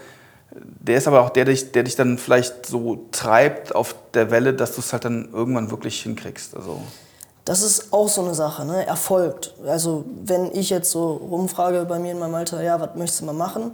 [0.52, 4.32] der ist aber auch der, der dich, der dich dann vielleicht so treibt auf der
[4.32, 6.56] Welle, dass du es halt dann irgendwann wirklich hinkriegst.
[6.56, 6.82] Also
[7.46, 8.86] das ist auch so eine Sache, ne?
[8.86, 9.52] Erfolg.
[9.66, 13.26] Also wenn ich jetzt so rumfrage bei mir in meinem Alter, ja, was möchtest du
[13.26, 13.72] mal machen?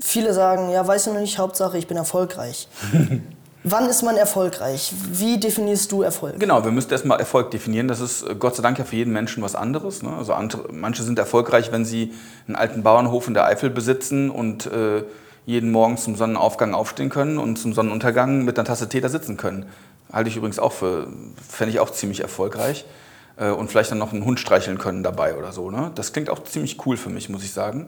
[0.00, 2.68] viele sagen, ja, weiß ich noch nicht, Hauptsache ich bin erfolgreich.
[3.66, 4.92] Wann ist man erfolgreich?
[5.10, 6.38] Wie definierst du Erfolg?
[6.38, 7.88] Genau, wir müssen erstmal Erfolg definieren.
[7.88, 10.02] Das ist äh, Gott sei Dank ja für jeden Menschen was anderes.
[10.02, 10.14] Ne?
[10.14, 12.12] Also andere, manche sind erfolgreich, wenn sie
[12.46, 15.04] einen alten Bauernhof in der Eifel besitzen und äh,
[15.46, 19.38] jeden Morgen zum Sonnenaufgang aufstehen können und zum Sonnenuntergang mit einer Tasse Tee da sitzen
[19.38, 19.64] können.
[20.12, 21.08] Halte ich übrigens auch für,
[21.48, 22.84] fände ich auch ziemlich erfolgreich.
[23.38, 25.70] Äh, und vielleicht dann noch einen Hund streicheln können dabei oder so.
[25.70, 25.90] Ne?
[25.94, 27.86] Das klingt auch ziemlich cool für mich, muss ich sagen.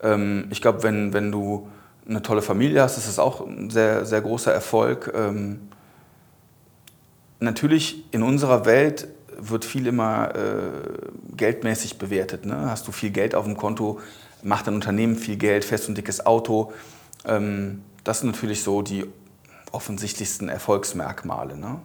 [0.00, 1.68] Ähm, ich glaube, wenn, wenn du
[2.08, 5.12] eine tolle Familie hast, ist das auch ein sehr, sehr großer Erfolg.
[5.14, 5.68] Ähm,
[7.40, 12.46] natürlich in unserer Welt wird viel immer äh, geldmäßig bewertet.
[12.46, 12.70] Ne?
[12.70, 14.00] Hast du viel Geld auf dem Konto,
[14.42, 16.72] macht dein Unternehmen viel Geld, fährst du ein dickes Auto.
[17.24, 19.06] Ähm, das sind natürlich so die
[19.70, 21.56] offensichtlichsten Erfolgsmerkmale.
[21.56, 21.78] Ne?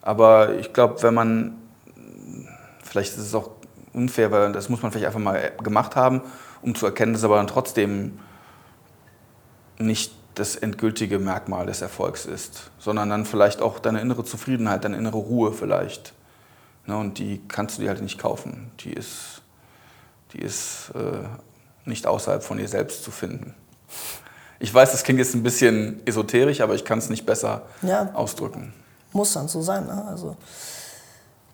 [0.00, 1.58] Aber ich glaube, wenn man,
[2.82, 3.50] vielleicht ist es auch
[3.92, 6.22] unfair, weil das muss man vielleicht einfach mal gemacht haben
[6.62, 8.18] um zu erkennen, dass aber dann trotzdem
[9.78, 14.96] nicht das endgültige Merkmal des Erfolgs ist, sondern dann vielleicht auch deine innere Zufriedenheit, deine
[14.96, 16.14] innere Ruhe vielleicht.
[16.86, 18.72] Ne, und die kannst du dir halt nicht kaufen.
[18.80, 19.42] Die ist,
[20.32, 23.54] die ist äh, nicht außerhalb von dir selbst zu finden.
[24.58, 28.10] Ich weiß, das klingt jetzt ein bisschen esoterisch, aber ich kann es nicht besser ja,
[28.14, 28.72] ausdrücken.
[29.12, 29.86] Muss dann so sein.
[29.86, 30.04] Ne?
[30.08, 30.36] Also,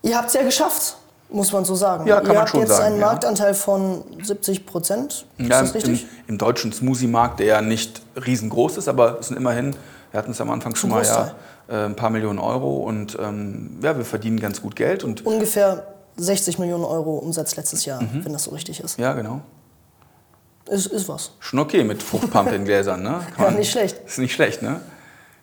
[0.03, 0.97] ihr habt es ja geschafft
[1.31, 2.07] muss man so sagen.
[2.07, 3.07] Ja, kann Ihr man habt schon jetzt sagen, einen ja.
[3.07, 5.27] Marktanteil von 70 Prozent.
[5.37, 6.03] Ist ja, das richtig?
[6.03, 9.75] Im, Im, deutschen Smoothie-Markt, der ja nicht riesengroß ist, aber es sind immerhin,
[10.11, 11.35] wir hatten es am Anfang schon mal ja,
[11.69, 15.05] äh, ein paar Millionen Euro und ähm, ja, wir verdienen ganz gut Geld.
[15.05, 15.87] Und Ungefähr
[16.17, 18.25] 60 Millionen Euro Umsatz letztes Jahr, mhm.
[18.25, 18.99] wenn das so richtig ist.
[18.99, 19.43] Ja, genau.
[20.67, 21.33] Ist, ist was.
[21.41, 23.21] Schon okay mit Fruchtpampe in Gläsern, ne?
[23.39, 23.97] ja, nicht schlecht.
[24.07, 24.81] Ist nicht schlecht, ne?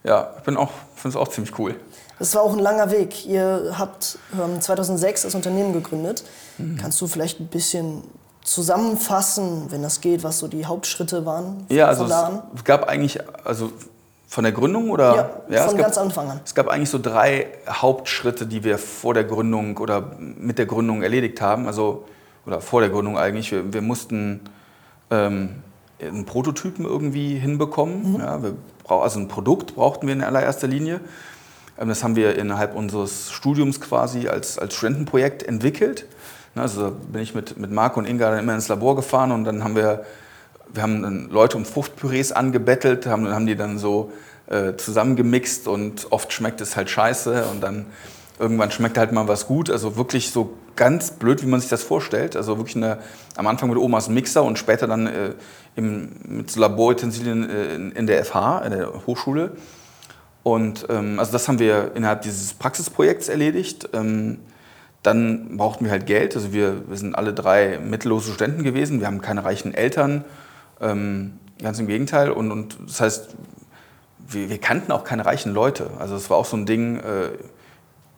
[0.04, 1.76] Ja, ich bin auch, finde es auch ziemlich cool.
[2.20, 3.26] Das war auch ein langer Weg.
[3.26, 4.18] Ihr habt
[4.60, 6.24] 2006 ähm, das Unternehmen gegründet.
[6.58, 6.78] Mhm.
[6.78, 8.04] Kannst du vielleicht ein bisschen
[8.44, 11.66] zusammenfassen, wenn das geht, was so die Hauptschritte waren?
[11.70, 12.06] Ja, also
[12.56, 13.72] es gab eigentlich, also
[14.28, 15.16] von der Gründung oder?
[15.50, 16.40] Ja, ja von gab, ganz Anfang an.
[16.46, 21.04] Es gab eigentlich so drei Hauptschritte, die wir vor der Gründung oder mit der Gründung
[21.04, 21.68] erledigt haben.
[21.68, 22.06] Also,
[22.46, 23.52] oder vor der Gründung eigentlich.
[23.52, 24.42] Wir, wir mussten
[25.10, 25.64] ähm,
[26.00, 28.14] einen Prototypen irgendwie hinbekommen.
[28.14, 28.20] Mhm.
[28.20, 28.56] Ja, wir,
[28.88, 31.00] also ein Produkt brauchten wir in allererster Linie.
[31.80, 36.06] Ähm, das haben wir innerhalb unseres Studiums quasi als, als Studentenprojekt entwickelt.
[36.56, 39.64] Also bin ich mit, mit Marco und Inga dann immer ins Labor gefahren und dann
[39.64, 40.06] haben wir,
[40.74, 44.14] wir haben Leute um Fruchtpürees angebettelt, haben, haben die dann so
[44.48, 47.88] äh, zusammengemixt und oft schmeckt es halt scheiße und dann
[48.40, 49.70] irgendwann schmeckt halt mal was gut.
[49.70, 52.36] Also wirklich so ganz blöd, wie man sich das vorstellt.
[52.36, 53.00] Also wirklich eine,
[53.36, 55.34] am Anfang mit Omas Mixer und später dann äh,
[55.76, 59.52] im, mit Laborutensilien äh, in, in der FH, in der Hochschule.
[60.46, 63.90] Und ähm, also das haben wir innerhalb dieses Praxisprojekts erledigt.
[63.94, 64.38] Ähm,
[65.02, 66.36] dann brauchten wir halt Geld.
[66.36, 69.00] Also wir, wir sind alle drei mittellose Studenten gewesen.
[69.00, 70.24] Wir haben keine reichen Eltern.
[70.80, 72.30] Ähm, ganz im Gegenteil.
[72.30, 73.30] Und, und das heißt,
[74.28, 75.90] wir, wir, kannten auch keine reichen Leute.
[75.98, 77.30] Also es war auch so ein Ding, äh,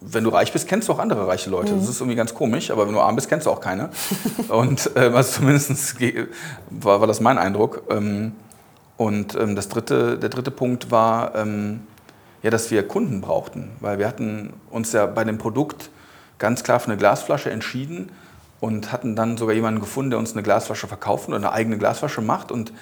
[0.02, 1.72] wenn du reich bist, kennst du auch andere reiche Leute.
[1.72, 1.80] Mhm.
[1.80, 3.90] Das ist irgendwie ganz komisch, aber wenn du arm bist, kennst du auch keine.
[4.50, 5.96] und äh, also zumindest
[6.72, 7.84] war, war das mein Eindruck.
[7.90, 8.34] Ähm,
[8.98, 11.84] und ähm, das dritte, der dritte Punkt war, ähm,
[12.44, 15.90] ja, dass wir Kunden brauchten, weil wir hatten uns ja bei dem Produkt
[16.38, 18.12] ganz klar für eine Glasflasche entschieden
[18.60, 22.22] und hatten dann sogar jemanden gefunden, der uns eine Glasflasche verkauft oder eine eigene Glasflasche
[22.22, 22.74] macht und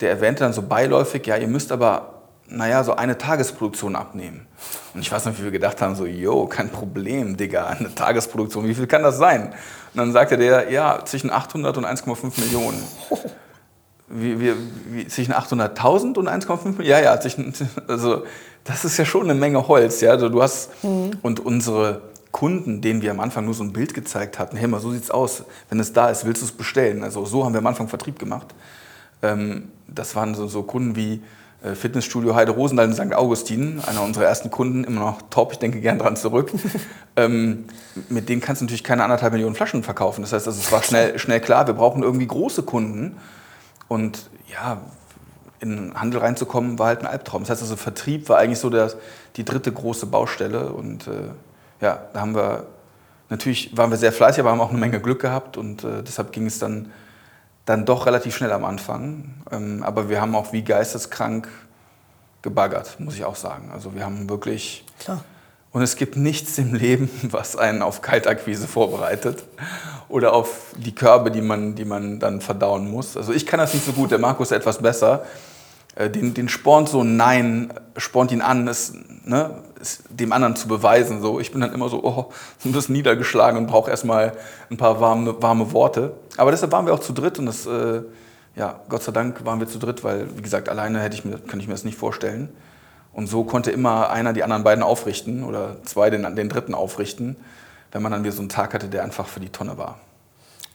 [0.00, 2.18] der erwähnte dann so beiläufig, ja, ihr müsst aber
[2.50, 4.46] naja, so eine Tagesproduktion abnehmen.
[4.94, 8.66] Und ich weiß noch, wie wir gedacht haben, so, yo, kein Problem, Digga, eine Tagesproduktion,
[8.66, 9.48] wie viel kann das sein?
[9.48, 12.82] Und dann sagte der, ja, zwischen 800 und 1,5 Millionen.
[14.08, 14.54] Wie, wie,
[14.86, 16.86] wie, zwischen 800.000 und 1,5 Millionen?
[16.86, 17.52] Ja, ja, zwischen,
[17.88, 18.24] also
[18.68, 20.10] das ist ja schon eine Menge Holz, ja.
[20.10, 21.12] Also, du hast, mhm.
[21.22, 24.80] und unsere Kunden, denen wir am Anfang nur so ein Bild gezeigt hatten, hey mal,
[24.80, 27.02] so sieht's aus, wenn es da ist, willst du es bestellen?
[27.02, 28.48] Also so haben wir am Anfang Vertrieb gemacht.
[29.22, 31.22] Ähm, das waren so, so Kunden wie,
[31.62, 33.14] äh, Fitnessstudio Heide Rosendahl in St.
[33.14, 36.52] Augustin, einer unserer ersten Kunden, immer noch top, ich denke gern dran zurück.
[37.16, 37.64] ähm,
[38.08, 40.20] mit denen kannst du natürlich keine anderthalb Millionen Flaschen verkaufen.
[40.20, 43.16] Das heißt, also, es war schnell, schnell klar, wir brauchen irgendwie große Kunden.
[43.88, 44.82] Und ja,
[45.60, 47.42] in den Handel reinzukommen, war halt ein Albtraum.
[47.42, 48.92] Das heißt also, Vertrieb war eigentlich so der,
[49.36, 50.70] die dritte große Baustelle.
[50.72, 51.30] Und äh,
[51.80, 52.66] ja, da haben wir,
[53.28, 55.56] natürlich waren wir sehr fleißig, aber haben auch eine Menge Glück gehabt.
[55.56, 56.90] Und äh, deshalb ging es dann
[57.68, 59.34] dann doch relativ schnell am Anfang.
[59.52, 61.48] Ähm, aber wir haben auch wie geisteskrank
[62.40, 63.70] gebaggert, muss ich auch sagen.
[63.72, 64.84] Also wir haben wirklich...
[64.98, 65.22] Klar.
[65.70, 69.44] Und es gibt nichts im Leben, was einen auf Kaltakquise vorbereitet
[70.08, 73.18] oder auf die Körbe, die man, die man dann verdauen muss.
[73.18, 75.26] Also ich kann das nicht so gut, der Markus etwas besser.
[75.98, 80.68] Äh, den, den spornt so Nein, spornt ihn an, es, ne, es dem anderen zu
[80.68, 81.20] beweisen.
[81.20, 81.40] So.
[81.40, 82.30] Ich bin dann immer so, oh,
[82.64, 84.32] ein bisschen niedergeschlagen und brauche erstmal
[84.70, 86.14] ein paar warme, warme Worte.
[86.36, 88.02] Aber deshalb waren wir auch zu dritt und das, äh,
[88.54, 91.38] ja, Gott sei Dank waren wir zu dritt, weil, wie gesagt, alleine hätte ich mir,
[91.38, 92.48] könnte ich mir das nicht vorstellen.
[93.12, 97.36] Und so konnte immer einer die anderen beiden aufrichten oder zwei den, den dritten aufrichten,
[97.90, 99.98] wenn man dann wieder so einen Tag hatte, der einfach für die Tonne war.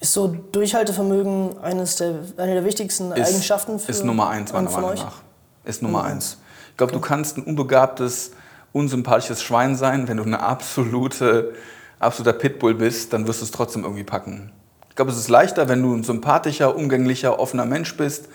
[0.04, 4.70] Ist so Durchhaltevermögen eines der, eine der wichtigsten ist, Eigenschaften für Ist Nummer eins, meiner
[4.70, 5.22] Meinung nach.
[5.64, 6.08] Ist Nummer mhm.
[6.08, 6.40] eins.
[6.72, 7.02] Ich glaube, okay.
[7.02, 8.32] du kannst ein unbegabtes,
[8.74, 10.10] unsympathisches Schwein sein.
[10.10, 11.54] Wenn du eine absolute,
[12.00, 14.52] absoluter Pitbull bist, dann wirst du es trotzdem irgendwie packen.
[14.90, 18.28] Ich glaube, es ist leichter, wenn du ein sympathischer, umgänglicher, offener Mensch bist,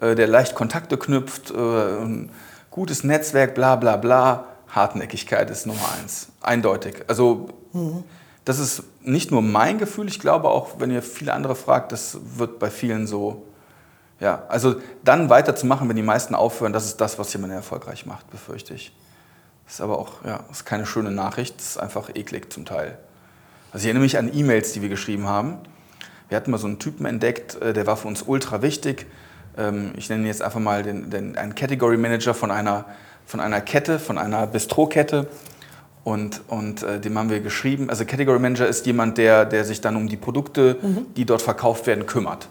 [0.00, 2.30] äh, der leicht Kontakte knüpft, äh, ein
[2.72, 4.46] gutes Netzwerk, bla bla bla.
[4.66, 6.26] Hartnäckigkeit ist Nummer eins.
[6.40, 7.04] Eindeutig.
[7.06, 7.46] Also.
[7.72, 8.02] Mhm
[8.44, 12.18] das ist nicht nur mein Gefühl, ich glaube auch, wenn ihr viele andere fragt, das
[12.36, 13.44] wird bei vielen so.
[14.20, 18.30] Ja, also dann weiterzumachen, wenn die meisten aufhören, das ist das, was jemanden erfolgreich macht,
[18.30, 18.92] befürchte ich.
[19.64, 22.98] Das ist aber auch, ja, ist keine schöne Nachricht, das ist einfach eklig zum Teil.
[23.72, 25.58] Also ich erinnere mich an E-Mails, die wir geschrieben haben.
[26.28, 29.06] Wir hatten mal so einen Typen entdeckt, äh, der war für uns ultra wichtig.
[29.56, 32.84] Ähm, ich nenne ihn jetzt einfach mal den, den, einen Category Manager von einer,
[33.26, 35.26] von einer Kette, von einer Bistro-Kette.
[36.04, 39.80] Und, und äh, dem haben wir geschrieben, also Category Manager ist jemand, der, der sich
[39.80, 41.06] dann um die Produkte, mhm.
[41.16, 42.48] die dort verkauft werden, kümmert.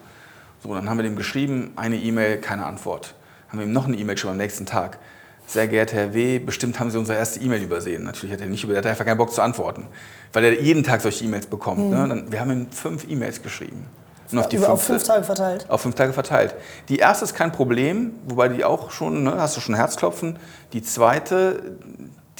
[0.64, 3.16] So, dann haben wir dem geschrieben, eine E-Mail, keine Antwort.
[3.50, 5.00] Haben wir ihm noch eine E-Mail schon am nächsten Tag.
[5.48, 8.04] Sehr geehrter Herr W., bestimmt haben Sie unsere erste E-Mail übersehen.
[8.06, 9.88] Natürlich hat er nicht über, er hat einfach keinen Bock zu antworten,
[10.32, 11.80] weil er jeden Tag solche E-Mails bekommt.
[11.80, 11.90] Mhm.
[11.90, 12.08] Ne?
[12.08, 13.86] Dann, wir haben ihm fünf E-Mails geschrieben.
[14.32, 15.66] Und auf, die fünfte, auf fünf Tage verteilt?
[15.68, 16.56] Auf fünf Tage verteilt.
[16.88, 20.40] Die erste ist kein Problem, wobei die auch schon, ne, hast du schon Herzklopfen.
[20.72, 21.76] Die zweite,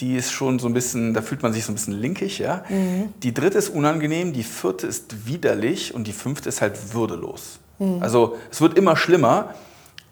[0.02, 2.40] die ist schon so ein bisschen, da fühlt man sich so ein bisschen linkig.
[2.40, 2.66] Ja?
[2.68, 3.14] Mhm.
[3.22, 7.60] Die dritte ist unangenehm, die vierte ist widerlich und die fünfte ist halt würdelos.
[7.78, 8.02] Mhm.
[8.02, 9.54] Also es wird immer schlimmer.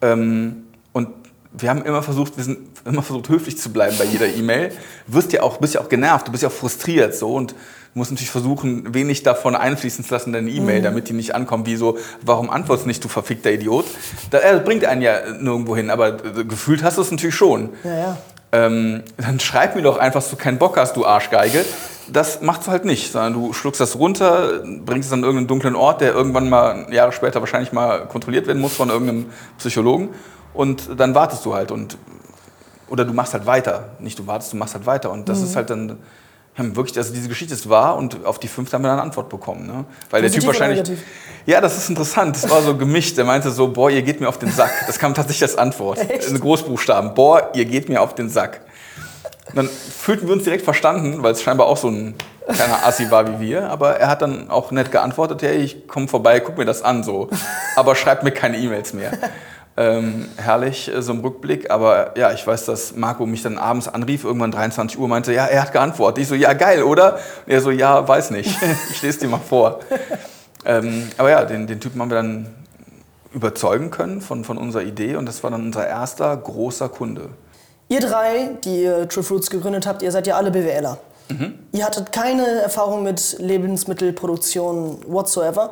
[0.01, 1.09] Ähm, und
[1.51, 4.71] wir haben immer versucht, wir sind immer versucht, höflich zu bleiben bei jeder E-Mail.
[5.07, 7.55] Wirst ja auch, bist ja auch genervt, du bist ja auch frustriert so und
[7.95, 10.83] musst natürlich versuchen, wenig davon einfließen zu lassen in deine E-Mail, mhm.
[10.83, 13.85] damit die nicht ankommen wie so, warum antwortest du nicht, du verfickter Idiot?
[14.29, 17.69] Das, äh, bringt einen ja nirgendwo hin, aber äh, gefühlt hast du es natürlich schon.
[17.83, 18.17] Ja, ja
[18.51, 21.65] ähm, dann schreib mir doch einfach, dass du keinen Bock hast, du Arschgeige.
[22.11, 25.75] Das machst du halt nicht, sondern du schluckst das runter, bringst es an irgendeinen dunklen
[25.75, 29.27] Ort, der irgendwann mal Jahre später wahrscheinlich mal kontrolliert werden muss von irgendeinem
[29.59, 30.09] Psychologen
[30.53, 31.97] und dann wartest du halt und
[32.89, 33.89] oder du machst halt weiter.
[33.99, 35.11] Nicht du wartest, du machst halt weiter.
[35.11, 35.97] Und das ist halt dann
[36.59, 39.07] haben wirklich, also diese Geschichte ist wahr und auf die fünfte haben wir dann eine
[39.07, 39.65] Antwort bekommen.
[39.65, 39.85] Ne?
[40.09, 40.87] Weil der Typ wahrscheinlich.
[41.45, 42.35] Ja, das ist interessant.
[42.35, 43.17] Das war so gemischt.
[43.17, 44.71] Der meinte so, boah, ihr geht mir auf den Sack.
[44.85, 45.97] Das kam tatsächlich als Antwort.
[46.09, 46.29] Echt?
[46.29, 47.15] In Großbuchstaben.
[47.15, 48.61] Boah, ihr geht mir auf den Sack.
[49.47, 52.13] Und dann fühlten wir uns direkt verstanden, weil es scheinbar auch so ein
[52.45, 53.69] kleiner Assi war wie wir.
[53.69, 57.03] Aber er hat dann auch nett geantwortet, hey, ich komme vorbei, guck mir das an
[57.03, 57.29] so.
[57.75, 59.11] Aber schreibt mir keine E-Mails mehr.
[59.79, 61.71] Ähm, herrlich, äh, so ein Rückblick.
[61.71, 65.45] Aber ja, ich weiß, dass Marco mich dann abends anrief, irgendwann 23 Uhr, meinte, ja,
[65.45, 66.21] er hat geantwortet.
[66.21, 67.13] Ich so, ja, geil, oder?
[67.45, 68.53] Und er so, ja, weiß nicht.
[68.91, 69.79] ich lese dir mal vor.
[70.65, 72.47] Ähm, aber ja, den, den Typen haben wir dann
[73.33, 77.29] überzeugen können von, von unserer Idee und das war dann unser erster großer Kunde.
[77.87, 80.97] Ihr drei, die ihr True Fruits gegründet habt, ihr seid ja alle BWLer.
[81.29, 81.53] Mhm.
[81.71, 85.71] Ihr hattet keine Erfahrung mit Lebensmittelproduktion whatsoever.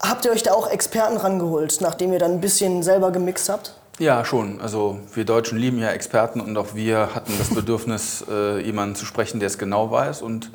[0.00, 3.74] Habt ihr euch da auch Experten rangeholt, nachdem ihr dann ein bisschen selber gemixt habt?
[3.98, 4.60] Ja, schon.
[4.62, 9.04] Also wir Deutschen lieben ja Experten und auch wir hatten das Bedürfnis, äh, jemanden zu
[9.04, 10.22] sprechen, der es genau weiß.
[10.22, 10.50] Und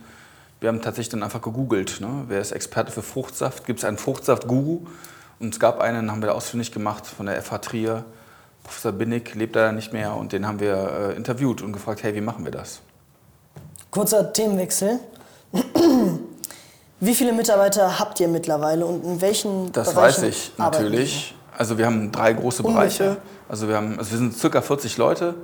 [0.60, 2.02] wir haben tatsächlich dann einfach gegoogelt.
[2.02, 2.24] Ne?
[2.28, 3.66] Wer ist Experte für Fruchtsaft?
[3.68, 4.88] Gibt es einen Fruchtsaft-Guru?
[5.40, 8.06] Und es gab einen, haben wir ausfindig gemacht von der FH Trier.
[8.64, 12.16] Professor Binnig lebt leider nicht mehr und den haben wir äh, interviewt und gefragt, hey,
[12.16, 12.82] wie machen wir das?
[13.92, 15.00] Kurzer Themenwechsel.
[17.00, 21.36] Wie viele Mitarbeiter habt ihr mittlerweile und in welchen Das Bereichen weiß ich natürlich.
[21.58, 22.82] Also wir haben drei große Ungefähr.
[22.82, 23.18] Bereiche.
[23.48, 25.36] Also wir, haben, also wir sind circa 40 Leute.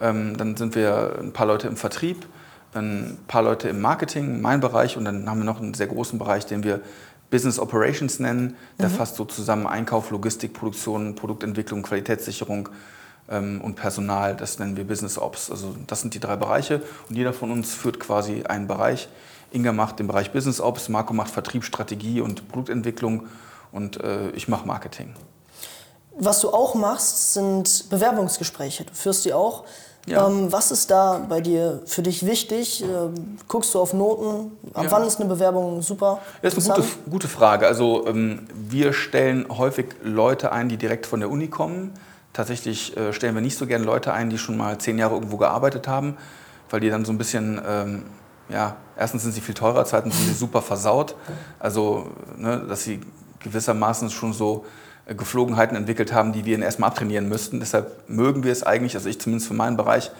[0.00, 2.26] Ähm, dann sind wir ein paar Leute im Vertrieb,
[2.74, 4.96] ein paar Leute im Marketing, mein Bereich.
[4.96, 6.80] Und dann haben wir noch einen sehr großen Bereich, den wir
[7.30, 8.56] Business Operations nennen.
[8.78, 8.94] Der mhm.
[8.94, 12.68] fasst so zusammen Einkauf, Logistik, Produktion, Produktentwicklung, Qualitätssicherung
[13.28, 14.36] ähm, und Personal.
[14.36, 15.50] Das nennen wir Business Ops.
[15.50, 16.82] Also das sind die drei Bereiche.
[17.08, 19.08] Und jeder von uns führt quasi einen Bereich.
[19.54, 23.26] Inga macht den Bereich Business Ops, Marco macht Vertriebsstrategie und Produktentwicklung
[23.72, 25.14] und äh, ich mache Marketing.
[26.16, 28.84] Was du auch machst, sind Bewerbungsgespräche.
[28.84, 29.64] Du führst die auch.
[30.06, 30.26] Ja.
[30.26, 32.82] Ähm, was ist da bei dir für dich wichtig?
[32.82, 34.52] Ähm, guckst du auf Noten?
[34.74, 34.90] Ab ja.
[34.90, 36.20] wann ist eine Bewerbung super?
[36.42, 37.66] Das ist eine gute, gute Frage.
[37.66, 41.92] Also ähm, wir stellen häufig Leute ein, die direkt von der Uni kommen.
[42.34, 45.38] Tatsächlich äh, stellen wir nicht so gerne Leute ein, die schon mal zehn Jahre irgendwo
[45.38, 46.16] gearbeitet haben,
[46.68, 48.02] weil die dann so ein bisschen ähm,
[48.48, 51.16] ja, erstens sind sie viel teurer, zweitens sind sie super versaut.
[51.58, 53.00] Also, ne, dass sie
[53.40, 54.64] gewissermaßen schon so
[55.06, 57.60] äh, Geflogenheiten entwickelt haben, die wir ihnen erstmal abtrainieren müssten.
[57.60, 60.10] Deshalb mögen wir es eigentlich, also ich zumindest für meinen Bereich,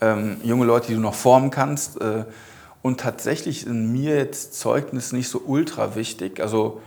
[0.00, 2.00] ähm, junge Leute, die du noch formen kannst.
[2.00, 2.24] Äh,
[2.82, 6.40] und tatsächlich sind mir jetzt Zeugnisse nicht so ultra wichtig.
[6.40, 6.80] Also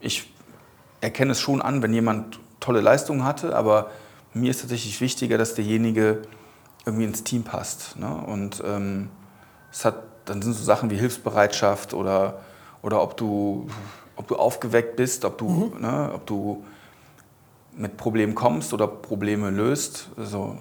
[0.00, 0.32] ich
[1.00, 3.90] erkenne es schon an, wenn jemand tolle Leistungen hatte, aber
[4.34, 6.22] mir ist tatsächlich wichtiger, dass derjenige
[6.86, 7.98] irgendwie ins Team passt.
[7.98, 8.14] Ne?
[8.14, 9.08] Und ähm,
[9.72, 12.40] es hat dann sind so Sachen wie Hilfsbereitschaft oder,
[12.82, 13.66] oder ob, du,
[14.16, 15.80] ob du aufgeweckt bist, ob du, mhm.
[15.80, 16.64] ne, ob du
[17.76, 20.10] mit Problemen kommst oder Probleme löst.
[20.16, 20.56] Also,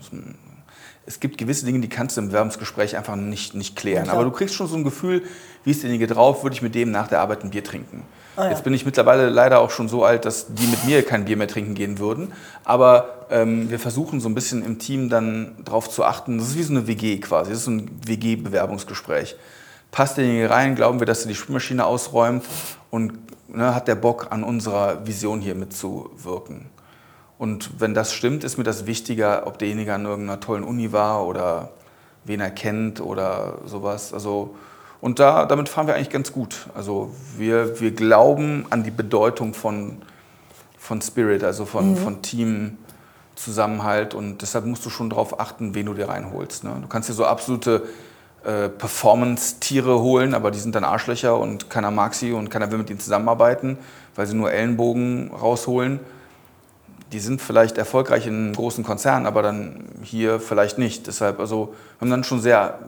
[1.05, 4.05] es gibt gewisse Dinge, die kannst du im Bewerbungsgespräch einfach nicht, nicht klären.
[4.05, 5.23] Ja, Aber du kriegst schon so ein Gefühl,
[5.63, 8.03] wie ist derjenige drauf, würde ich mit dem nach der Arbeit ein Bier trinken.
[8.35, 8.51] Ah, ja.
[8.51, 11.35] Jetzt bin ich mittlerweile leider auch schon so alt, dass die mit mir kein Bier
[11.35, 12.31] mehr trinken gehen würden.
[12.63, 16.37] Aber ähm, wir versuchen so ein bisschen im Team dann darauf zu achten.
[16.37, 17.49] Das ist wie so eine WG quasi.
[17.49, 19.35] Das ist so ein WG-Bewerbungsgespräch.
[19.91, 20.75] Passt derjenige rein?
[20.75, 22.45] Glauben wir, dass er die Spülmaschine ausräumt?
[22.89, 23.13] Und
[23.49, 26.69] ne, hat der Bock, an unserer Vision hier mitzuwirken?
[27.37, 31.25] Und wenn das stimmt, ist mir das wichtiger, ob derjenige an irgendeiner tollen Uni war
[31.25, 31.71] oder
[32.23, 34.13] wen er kennt oder sowas.
[34.13, 34.55] Also,
[35.01, 36.67] und da, damit fahren wir eigentlich ganz gut.
[36.75, 39.97] Also wir, wir glauben an die Bedeutung von,
[40.77, 41.97] von Spirit, also von, mhm.
[41.97, 44.13] von Teamzusammenhalt.
[44.13, 46.63] Und deshalb musst du schon darauf achten, wen du dir reinholst.
[46.63, 46.77] Ne?
[46.81, 47.83] Du kannst dir so absolute
[48.43, 52.77] äh, Performance-Tiere holen, aber die sind dann Arschlöcher und keiner mag sie und keiner will
[52.77, 53.79] mit ihnen zusammenarbeiten,
[54.15, 55.99] weil sie nur Ellenbogen rausholen
[57.11, 61.07] die sind vielleicht erfolgreich in einem großen Konzern, aber dann hier vielleicht nicht.
[61.07, 62.79] Deshalb, also wir haben dann schon sehr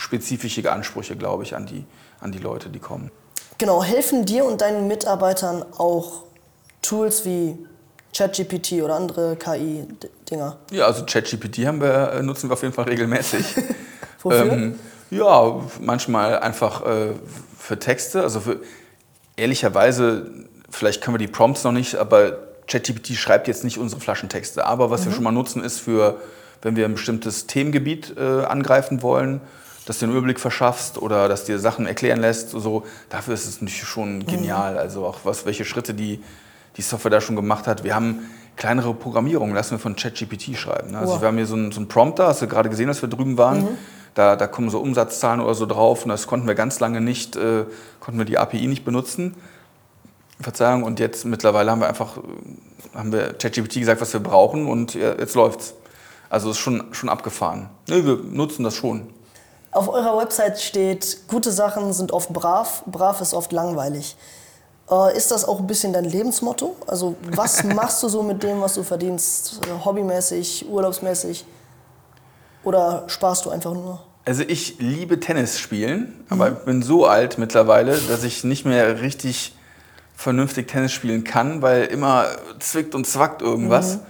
[0.00, 1.84] spezifische Ansprüche, glaube ich, an die,
[2.20, 3.10] an die Leute, die kommen.
[3.58, 6.24] Genau, helfen dir und deinen Mitarbeitern auch
[6.80, 7.58] Tools wie
[8.16, 10.56] ChatGPT oder andere KI-Dinger?
[10.70, 13.44] Ja, also ChatGPT haben wir, äh, nutzen wir auf jeden Fall regelmäßig.
[14.22, 14.52] Wofür?
[14.52, 14.78] Ähm,
[15.10, 17.12] ja, manchmal einfach äh,
[17.58, 18.22] für Texte.
[18.22, 18.60] Also für,
[19.36, 20.30] ehrlicherweise,
[20.70, 24.90] vielleicht können wir die Prompts noch nicht, aber ChatGPT schreibt jetzt nicht unsere Flaschentexte, aber
[24.90, 25.06] was mhm.
[25.06, 26.20] wir schon mal nutzen, ist für,
[26.62, 29.40] wenn wir ein bestimmtes Themengebiet äh, angreifen wollen,
[29.86, 32.50] dass du einen Überblick verschaffst oder dass dir Sachen erklären lässt.
[32.50, 34.26] So, dafür ist es natürlich schon mhm.
[34.26, 34.78] genial.
[34.78, 36.22] Also auch was, welche Schritte die,
[36.76, 37.84] die Software da schon gemacht hat.
[37.84, 38.20] Wir haben
[38.56, 40.92] kleinere Programmierungen, lassen wir von ChatGPT schreiben.
[40.92, 40.98] Ne?
[40.98, 41.20] Also wow.
[41.20, 43.38] wir haben hier so einen, so einen Prompter, hast du gerade gesehen, als wir drüben
[43.38, 43.62] waren.
[43.62, 43.68] Mhm.
[44.14, 47.36] Da, da kommen so Umsatzzahlen oder so drauf und das konnten wir ganz lange nicht,
[47.36, 47.64] äh,
[48.00, 49.34] konnten wir die API nicht benutzen.
[50.40, 52.18] Verzeihung, und jetzt mittlerweile haben wir einfach,
[52.94, 55.74] haben wir ChatGPT gesagt, was wir brauchen und jetzt läuft's.
[56.30, 57.68] Also ist schon, schon abgefahren.
[57.88, 59.08] Nee, wir nutzen das schon.
[59.72, 64.16] Auf eurer Website steht, gute Sachen sind oft brav, brav ist oft langweilig.
[64.90, 66.76] Äh, ist das auch ein bisschen dein Lebensmotto?
[66.86, 69.60] Also was machst du so mit dem, was du verdienst?
[69.66, 71.44] Äh, hobbymäßig, urlaubsmäßig?
[72.64, 74.00] Oder sparst du einfach nur?
[74.24, 76.56] Also ich liebe Tennis spielen, aber mhm.
[76.56, 79.54] ich bin so alt mittlerweile, dass ich nicht mehr richtig
[80.14, 82.26] vernünftig Tennis spielen kann, weil immer
[82.58, 83.96] zwickt und zwackt irgendwas.
[83.96, 84.00] Mhm.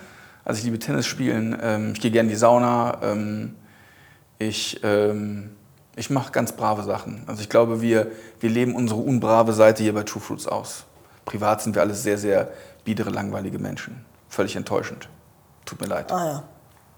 [0.45, 3.55] Also ich liebe Tennis spielen, ähm, ich gehe gerne in die Sauna, ähm,
[4.41, 5.51] ich, ähm,
[5.95, 7.23] ich mache ganz brave Sachen.
[7.27, 8.11] Also ich glaube, wir,
[8.41, 10.85] wir leben unsere unbrave Seite hier bei True Fruits aus.
[11.27, 12.49] Privat sind wir alles sehr, sehr
[12.85, 14.05] biedere, langweilige Menschen.
[14.29, 15.09] Völlig enttäuschend.
[15.67, 16.11] Tut mir leid.
[16.11, 16.43] Ah ja.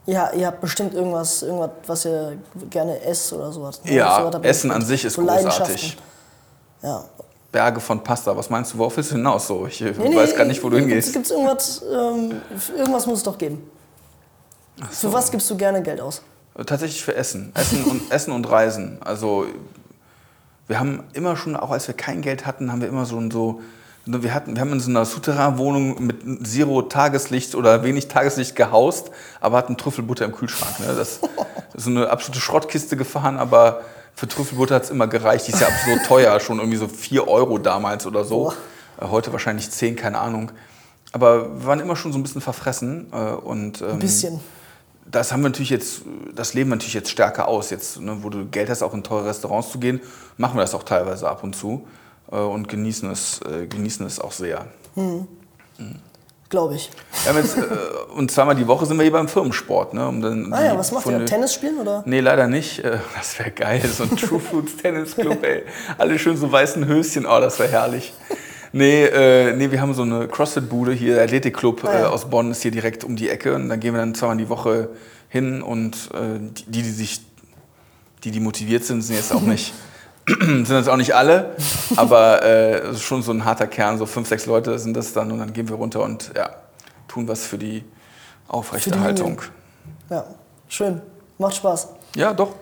[0.04, 2.38] Ja, ihr habt bestimmt irgendwas, irgendwas was ihr
[2.70, 3.84] gerne esst oder sowas.
[3.84, 3.94] Ne?
[3.94, 5.96] Ja, so Essen an sich ist so großartig.
[6.82, 7.04] Ja.
[7.52, 9.46] Berge von Pasta, was meinst du, worauf willst du hinaus?
[9.46, 11.12] So, ich nee, nee, weiß gar nicht, wo du hingehst.
[11.12, 12.40] Gibt's irgendwas, ähm,
[12.76, 13.70] irgendwas muss es doch geben.
[14.90, 15.08] So.
[15.08, 16.22] Für was gibst du gerne Geld aus?
[16.66, 17.52] Tatsächlich für Essen.
[17.54, 18.98] Essen und, Essen und Reisen.
[19.00, 19.46] Also
[20.68, 23.60] wir haben immer schon, auch als wir kein Geld hatten, haben wir immer so, so
[24.04, 29.10] wir, hatten, wir haben in so einer Souterrain-Wohnung mit Zero Tageslicht oder wenig Tageslicht gehaust,
[29.40, 30.80] aber hatten Trüffelbutter im Kühlschrank.
[30.80, 30.94] Ne?
[30.96, 31.20] Das
[31.74, 33.82] ist so eine absolute Schrottkiste gefahren, aber
[34.14, 35.48] für Trüffelbutter hat es immer gereicht.
[35.48, 38.52] Die ist ja absurd teuer, schon irgendwie so 4 Euro damals oder so.
[39.00, 39.10] Oh.
[39.10, 40.52] Heute wahrscheinlich 10, keine Ahnung.
[41.12, 43.06] Aber wir waren immer schon so ein bisschen verfressen.
[43.12, 44.40] Äh, und, ähm, ein bisschen.
[45.10, 46.02] Das haben wir natürlich jetzt,
[46.34, 47.70] das leben wir natürlich jetzt stärker aus.
[47.70, 50.00] Jetzt, ne, wo du Geld hast, auch in teure Restaurants zu gehen,
[50.36, 51.86] machen wir das auch teilweise ab und zu.
[52.30, 54.66] Äh, und genießen es, äh, genießen es auch sehr.
[54.94, 55.26] Hm.
[55.78, 55.96] Mhm.
[56.48, 56.90] Glaube ich.
[57.24, 57.62] Ja, jetzt, äh,
[58.14, 59.94] und zweimal die Woche sind wir hier beim Firmensport.
[59.94, 61.24] Ne, um dann ah ja, was macht ihr?
[61.24, 62.02] Tennis spielen oder?
[62.06, 62.82] Nee, leider nicht.
[63.16, 65.64] Das wäre geil, so ein True Foods Tennis Club, ey.
[65.98, 68.12] Alle schön so weißen Höschen, oh, das wäre herrlich.
[68.72, 72.00] Nee, äh, nee, wir haben so eine CrossFit-Bude hier, der Athletikclub ah, ja.
[72.00, 73.54] äh, aus Bonn ist hier direkt um die Ecke.
[73.54, 74.88] Und dann gehen wir dann zweimal die Woche
[75.28, 77.20] hin und äh, die, die sich,
[78.24, 79.72] die, die motiviert sind, sind jetzt auch nicht
[80.26, 81.56] sind das auch nicht alle,
[81.96, 85.40] aber äh, schon so ein harter Kern, so fünf, sechs Leute sind das dann und
[85.40, 86.50] dann gehen wir runter und ja,
[87.08, 87.84] tun was für die
[88.46, 89.40] Aufrechterhaltung.
[89.40, 89.50] Für
[90.08, 90.24] die ja,
[90.68, 91.02] schön.
[91.38, 91.88] Macht Spaß.
[92.14, 92.54] Ja, doch.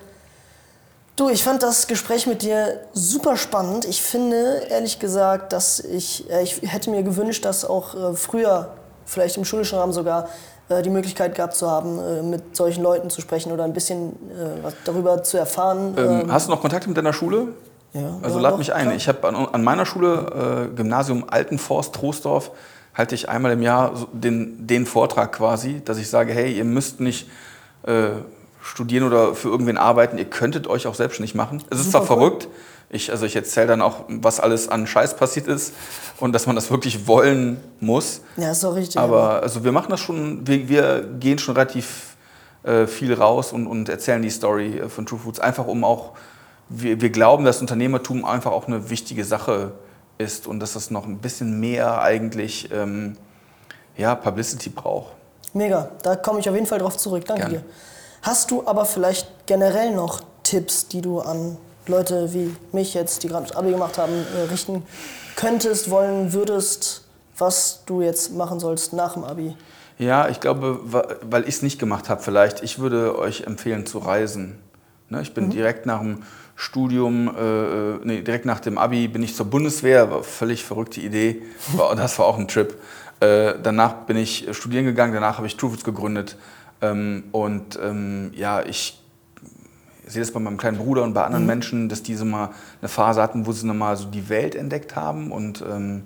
[1.21, 3.85] Du, ich fand das Gespräch mit dir super spannend.
[3.85, 8.71] Ich finde, ehrlich gesagt, dass ich, äh, ich hätte mir gewünscht, dass auch äh, früher,
[9.05, 10.31] vielleicht im schulischen Rahmen sogar,
[10.71, 14.15] äh, die Möglichkeit gehabt zu haben, mit solchen Leuten zu sprechen oder ein bisschen
[14.63, 15.93] was darüber zu erfahren.
[15.99, 17.49] Ähm, ähm, hast du noch Kontakt mit deiner Schule?
[17.93, 18.85] Ja, also ja, lad doch, mich ein.
[18.85, 18.97] Klar.
[18.97, 22.51] Ich habe an, an, meiner Schule, äh, Gymnasium Altenforst, Troisdorf,
[22.95, 26.99] halte ich einmal im Jahr den, den Vortrag quasi, dass ich sage, hey, ihr müsst
[26.99, 27.29] nicht
[27.83, 28.13] äh,
[28.63, 31.63] studieren oder für irgendwen arbeiten, ihr könntet euch auch selbstständig machen.
[31.71, 32.23] Es ist Super zwar cool.
[32.23, 32.49] verrückt,
[32.93, 35.73] ich, also ich erzähle dann auch, was alles an Scheiß passiert ist
[36.19, 38.23] und dass man das wirklich wollen muss.
[38.37, 38.99] Ja, ist doch richtig.
[38.99, 42.17] Aber also wir machen das schon, wir, wir gehen schon relativ
[42.65, 46.13] äh, viel raus und, und erzählen die Story äh, von True Foods, einfach um auch,
[46.69, 49.73] wir, wir glauben, dass Unternehmertum einfach auch eine wichtige Sache
[50.19, 53.17] ist und dass das noch ein bisschen mehr eigentlich ähm,
[53.97, 55.13] ja, Publicity braucht.
[55.55, 57.25] Mega, da komme ich auf jeden Fall drauf zurück.
[57.25, 57.59] Danke Gerne.
[57.59, 57.65] dir.
[58.23, 61.57] Hast du aber vielleicht generell noch Tipps, die du an
[61.87, 64.83] Leute wie mich jetzt, die gerade Abi gemacht haben, äh, richten
[65.37, 67.05] könntest, wollen würdest,
[67.39, 69.57] was du jetzt machen sollst nach dem Abi?
[69.99, 70.81] Ja, ich glaube,
[71.23, 74.59] weil ich es nicht gemacht habe vielleicht, ich würde euch empfehlen zu reisen.
[75.09, 75.51] Ne, ich bin mhm.
[75.51, 76.23] direkt nach dem
[76.57, 81.01] Studium, äh, äh, nee, direkt nach dem Abi bin ich zur Bundeswehr, war völlig verrückte
[81.01, 81.43] Idee,
[81.97, 82.79] das war auch ein Trip.
[83.21, 86.37] Äh, danach bin ich studieren gegangen, danach habe ich Trufels gegründet.
[86.83, 89.01] Ähm, und ähm, ja, ich
[90.07, 91.49] sehe das bei meinem kleinen Bruder und bei anderen mhm.
[91.49, 92.51] Menschen, dass diese mal
[92.81, 95.31] eine Phase hatten, wo sie nochmal so die Welt entdeckt haben.
[95.31, 96.05] Und ähm,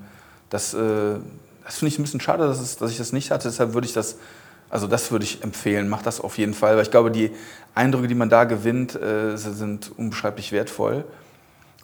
[0.51, 1.17] das, äh,
[1.65, 3.49] das finde ich ein bisschen schade, dass, es, dass ich das nicht hatte.
[3.49, 4.19] Deshalb würde ich das,
[4.69, 6.77] also das würde ich empfehlen, mach das auf jeden Fall.
[6.77, 7.31] Weil ich glaube, die
[7.75, 11.05] Eindrücke, die man da gewinnt, äh, sind unbeschreiblich wertvoll.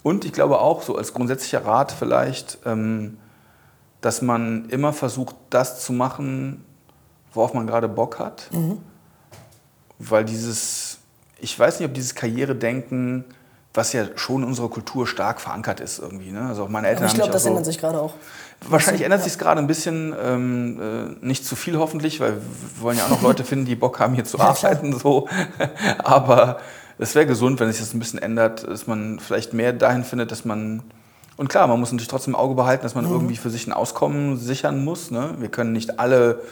[0.02, 3.18] Und ich glaube auch, so als grundsätzlicher Rat vielleicht, ähm,
[4.00, 6.64] dass man immer versucht, das zu machen,
[7.32, 8.48] worauf man gerade Bock hat.
[8.52, 8.78] Mhm.
[9.98, 11.00] Weil dieses
[11.40, 13.24] ich weiß nicht, ob dieses Karrieredenken,
[13.72, 16.30] was ja schon in unserer Kultur stark verankert ist irgendwie.
[16.30, 16.42] Ne?
[16.48, 18.14] Also auch meine Eltern Aber ich glaube, das so, ändert sich gerade auch.
[18.68, 19.24] Wahrscheinlich ändert ja.
[19.24, 23.10] sich gerade ein bisschen, ähm, äh, nicht zu viel hoffentlich, weil wir wollen ja auch
[23.10, 24.98] noch Leute finden, die Bock haben, hier zu arbeiten.
[24.98, 25.28] So.
[25.98, 26.58] Aber
[26.98, 30.30] es wäre gesund, wenn sich das ein bisschen ändert, dass man vielleicht mehr dahin findet,
[30.30, 30.82] dass man
[31.36, 33.12] und klar, man muss natürlich trotzdem im Auge behalten, dass man mhm.
[33.12, 35.10] irgendwie für sich ein Auskommen sichern muss.
[35.10, 35.36] Ne?
[35.38, 36.42] Wir können nicht alle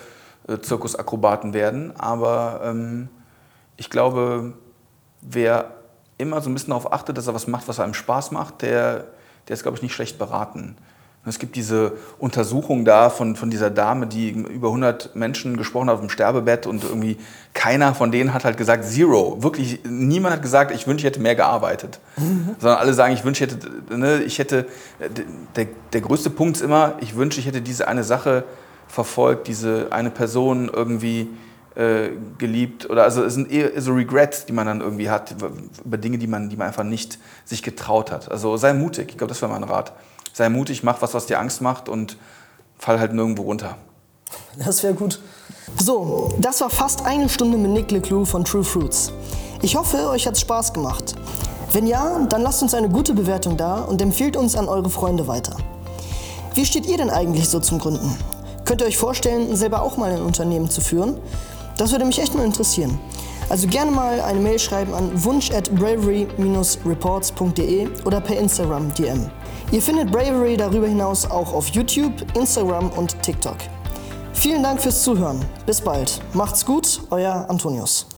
[0.57, 3.09] Zirkusakrobaten werden, aber ähm,
[3.77, 4.55] ich glaube,
[5.21, 5.73] wer
[6.17, 9.07] immer so ein bisschen darauf achtet, dass er was macht, was einem Spaß macht, der,
[9.47, 10.77] der ist, glaube ich, nicht schlecht beraten.
[11.29, 15.95] Es gibt diese Untersuchung da von, von dieser Dame, die über 100 Menschen gesprochen hat
[15.95, 17.19] auf dem Sterbebett und irgendwie
[17.55, 19.43] keiner von denen hat halt gesagt Zero.
[19.43, 22.01] Wirklich, niemand hat gesagt, ich wünsche, ich hätte mehr gearbeitet.
[22.17, 22.57] Mhm.
[22.59, 24.67] Sondern alle sagen, ich wünsche, ich hätte, ne, ich hätte,
[25.57, 28.45] der, der größte Punkt ist immer, ich wünsche, ich hätte diese eine Sache
[28.89, 31.29] verfolgt, diese eine Person irgendwie
[31.77, 32.09] äh,
[32.39, 35.35] geliebt oder also es sind eher so Regrets, die man dann irgendwie hat
[35.85, 38.31] über Dinge, die man, die man einfach nicht sich getraut hat.
[38.31, 39.11] Also sei mutig.
[39.11, 39.93] Ich glaube, das wäre mein Rat
[40.39, 42.17] sei mutig, mach was, was dir Angst macht und
[42.79, 43.77] fall halt nirgendwo runter.
[44.57, 45.21] Das wäre gut.
[45.77, 49.13] So, das war fast eine Stunde mit Nick LeClue von True Fruits.
[49.61, 51.15] Ich hoffe, euch hat es Spaß gemacht.
[51.73, 55.27] Wenn ja, dann lasst uns eine gute Bewertung da und empfiehlt uns an eure Freunde
[55.27, 55.57] weiter.
[56.55, 58.17] Wie steht ihr denn eigentlich so zum Gründen?
[58.69, 61.17] Könnt ihr euch vorstellen, selber auch mal ein Unternehmen zu führen?
[61.79, 63.01] Das würde mich echt mal interessieren.
[63.49, 69.31] Also gerne mal eine Mail schreiben an wunsch at bravery-reports.de oder per Instagram DM.
[69.73, 73.57] Ihr findet Bravery darüber hinaus auch auf YouTube, Instagram und TikTok.
[74.35, 75.43] Vielen Dank fürs Zuhören.
[75.65, 76.21] Bis bald.
[76.35, 78.07] Macht's gut, euer Antonius.